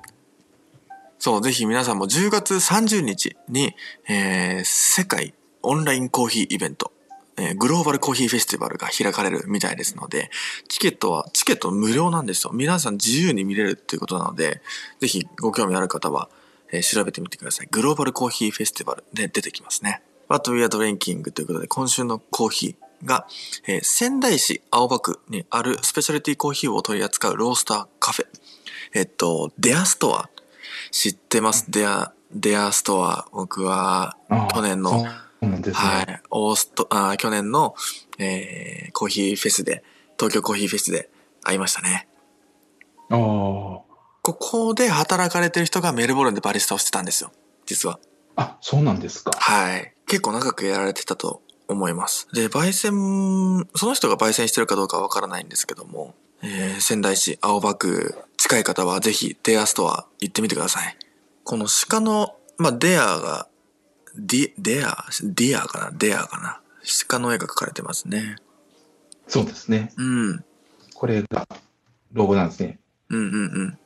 [1.20, 3.74] そう、ぜひ皆さんも10月30日に、
[4.10, 6.92] えー、世界オンラインコーヒーイベント、
[7.38, 10.30] えー、グローバルコーヒーフェスティバルが開かれるみたいですので、
[10.68, 12.52] チケットは、チケット無料なんですよ。
[12.54, 14.62] 皆さん自由に見れるっていうことなので、
[15.00, 16.30] ぜひご興味ある方は、
[16.74, 17.68] えー、調べてみてください。
[17.72, 20.02] グローバルコーヒーフェスティバルで出てきますね。
[20.28, 23.28] What We Are Drinking ということで、今週のコーヒー、が、
[23.68, 28.26] えー、仙台市青葉区にあるスペシャリティコーヒーを取り扱うロースターカフェ。
[28.94, 30.30] えっと、デアストア。
[30.92, 33.28] 知ってます、デア、デアストア。
[33.32, 34.18] 僕は、
[34.54, 35.10] 去年の、ね、
[35.74, 37.76] はい、オースト、あ去年の、
[38.18, 39.84] えー、コーヒーフェスで、
[40.18, 41.10] 東京コーヒーフェスで
[41.44, 42.08] 会いましたね。
[43.10, 43.93] ああ。
[44.24, 47.32] ここで働かれてる人がメルボルンでバリスタをしてたんですよ。
[47.66, 48.00] 実は。
[48.38, 49.32] あ、そうなんですか。
[49.38, 49.94] はい。
[50.08, 52.30] 結構長くやられてたと思います。
[52.34, 60.98] で、焙煎、その人が焙煎してるかどうかわからないんですけども、えー、仙台市青葉区近い方はぜひデアストア行ってみてください。
[61.44, 63.50] この鹿の、まあ、デアが、
[64.16, 65.92] ディ、デア、ディアかな？
[65.92, 66.62] デアかな？
[67.10, 68.38] 鹿の絵が描かれてますね。
[69.28, 69.92] そうですね。
[69.98, 70.04] う
[70.34, 70.46] ん。
[70.94, 71.46] これが
[72.14, 72.80] ロゴなんですね。
[73.10, 73.78] うんうんうん。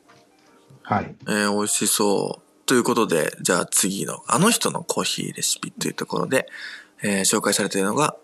[0.88, 1.14] はい。
[1.28, 2.66] えー、美味しそう。
[2.66, 6.48] ということで、じゃあ次の、あの人のコーヒーレシピというところで、
[7.04, 8.16] えー、紹介されているのが、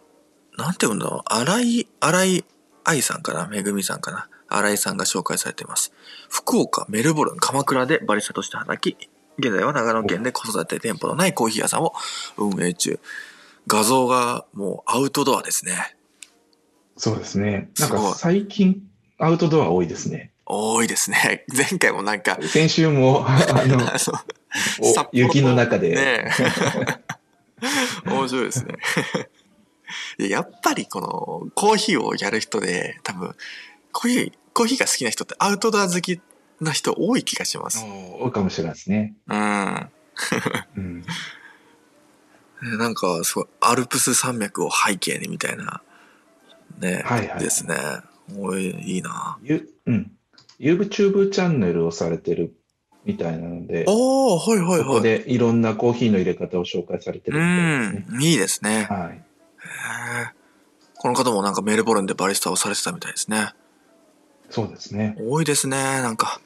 [0.57, 2.45] なんて言うんだろう、荒井、荒井
[2.85, 5.91] 愛さんかな、めぐみさんかな、荒井さんが紹介されています。
[6.29, 11.91] 福岡、メルボルン、鎌倉でバリスタとして働き、現在は長野県で子育て店舗のないコーヒー屋さんを
[12.37, 12.97] 運営中。
[13.67, 15.97] 画像がもうアウトドアですね。
[16.95, 17.71] そうですね。
[17.77, 18.83] なんか最近
[19.17, 20.32] アウトドア多いですね。
[20.53, 21.45] 多いですね。
[21.55, 22.37] 前回もなんか。
[22.41, 23.79] 先週も、あの、
[25.11, 25.95] 雪の中で。
[25.95, 26.31] ね
[28.05, 28.75] 面白いですね。
[30.17, 33.35] やっぱりこのコーヒーをやる人で多分
[33.91, 36.19] コーヒー、コーヒーが好きな人ってアウトドア好き
[36.59, 37.83] な人多い気がします。
[37.85, 39.15] 多いかもしれないですね。
[39.27, 39.89] うん。
[40.75, 41.05] うん、
[42.77, 45.81] なんかすごいアルプス山脈を背景にみたいな
[46.79, 47.75] ね、はいはい、ですね。
[48.37, 49.37] おいいいな。
[49.41, 50.11] ゆうん。
[50.63, 52.55] YouTube チャンネルをされてる
[53.05, 54.83] みたいなので、ああ、はいはいはい。
[54.85, 58.17] ここでいろんなコーヒーの入れ方を紹介されてるみたいですね。
[58.17, 58.87] うん、いいですね。
[58.89, 59.23] はい。
[60.95, 63.53] この方もなんかメルボルンでバリスタをされてたみたいですね。
[64.49, 65.17] そうですね。
[65.19, 66.39] 多いですね、なんか。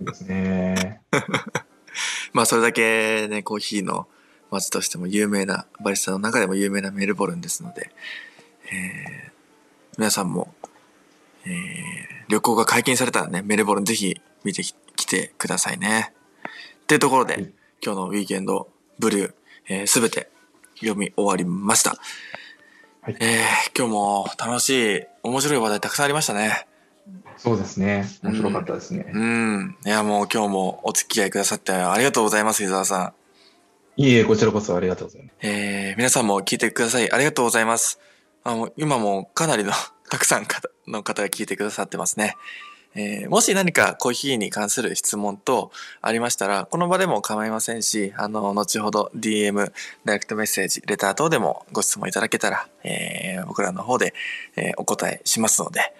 [0.00, 1.02] ですね。
[2.32, 4.08] まあそれだけね、コーヒーの
[4.50, 7.90] 街としても有名な、バリスタの中でも有名なメルボルンですので、
[8.72, 9.32] えー、
[9.98, 10.54] 皆さんも、
[11.46, 11.52] えー、
[12.28, 16.12] 旅行が解禁されたらね、メルボルンぜひ見てきてくださいね。
[16.82, 18.68] っていうところで、今日のウィーケンド
[18.98, 19.34] ブルー、
[19.68, 20.28] えー、全て
[20.80, 21.96] 読み終わりました。
[23.02, 26.66] はい、えー、今日も楽しい、面白い話題たくさんありましたね。
[27.36, 28.04] そうですね。
[28.22, 29.10] 面白かったですね。
[29.12, 29.22] うん。
[29.22, 33.14] うん、いや、もう今日もお付き合いくださってありがとうございます、伊沢さ
[33.96, 34.02] ん。
[34.02, 35.34] いいえ、こちらこそありがとうございます。
[35.42, 37.10] えー、皆さんも聞いてください。
[37.10, 38.00] ありがとうございます。
[38.44, 39.72] あの、今もかなりの
[40.10, 40.46] たくさん
[40.86, 42.36] の方が聞いてくださってますね。
[42.98, 49.70] えー、もし何かコーヒーに関する質問等ありましたら、この場でも構いませんし、あの、後ほど DM、
[50.06, 54.14] ダイレクトメッセージ、レター等でもご質問いただけたら、えー、僕らの方で、
[54.56, 55.94] えー、お答えしますので、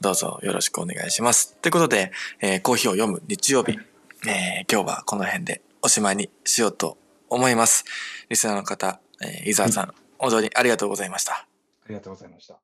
[0.00, 1.54] どうぞよろしくお願いします。
[1.62, 3.78] ということで、えー、コーヒーを読む日曜日、
[4.26, 6.98] えー、今日はこの辺でおしまいにしようと
[7.28, 7.84] 思います。
[8.28, 11.32] リスナーの方、えー、伊沢さん、はい、本当にありがとうございました。
[11.34, 11.46] あ
[11.88, 12.58] りがとうございました。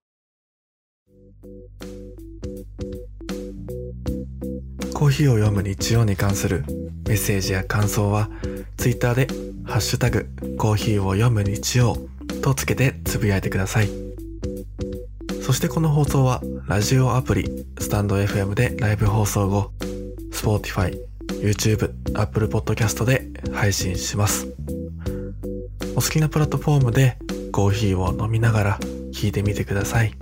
[4.94, 6.64] コーヒーを読む日曜に関する
[7.07, 8.30] メッセージや感想は、
[8.76, 9.28] ツイッターで、
[9.64, 10.26] ハッシュタグ、
[10.59, 11.99] コーヒーを読む日曜
[12.42, 13.88] とつけてつぶやいてください。
[15.42, 19.70] そしてこの放送は、ラジオアプリ、スタンド FM でライブ放送後、
[20.32, 20.99] Spotify、
[21.42, 24.49] YouTube、Apple Podcast で配信します。
[25.94, 27.18] お好きなプラットフォームで
[27.53, 28.78] コーヒーを飲みながら
[29.12, 30.12] 聞いてみてください。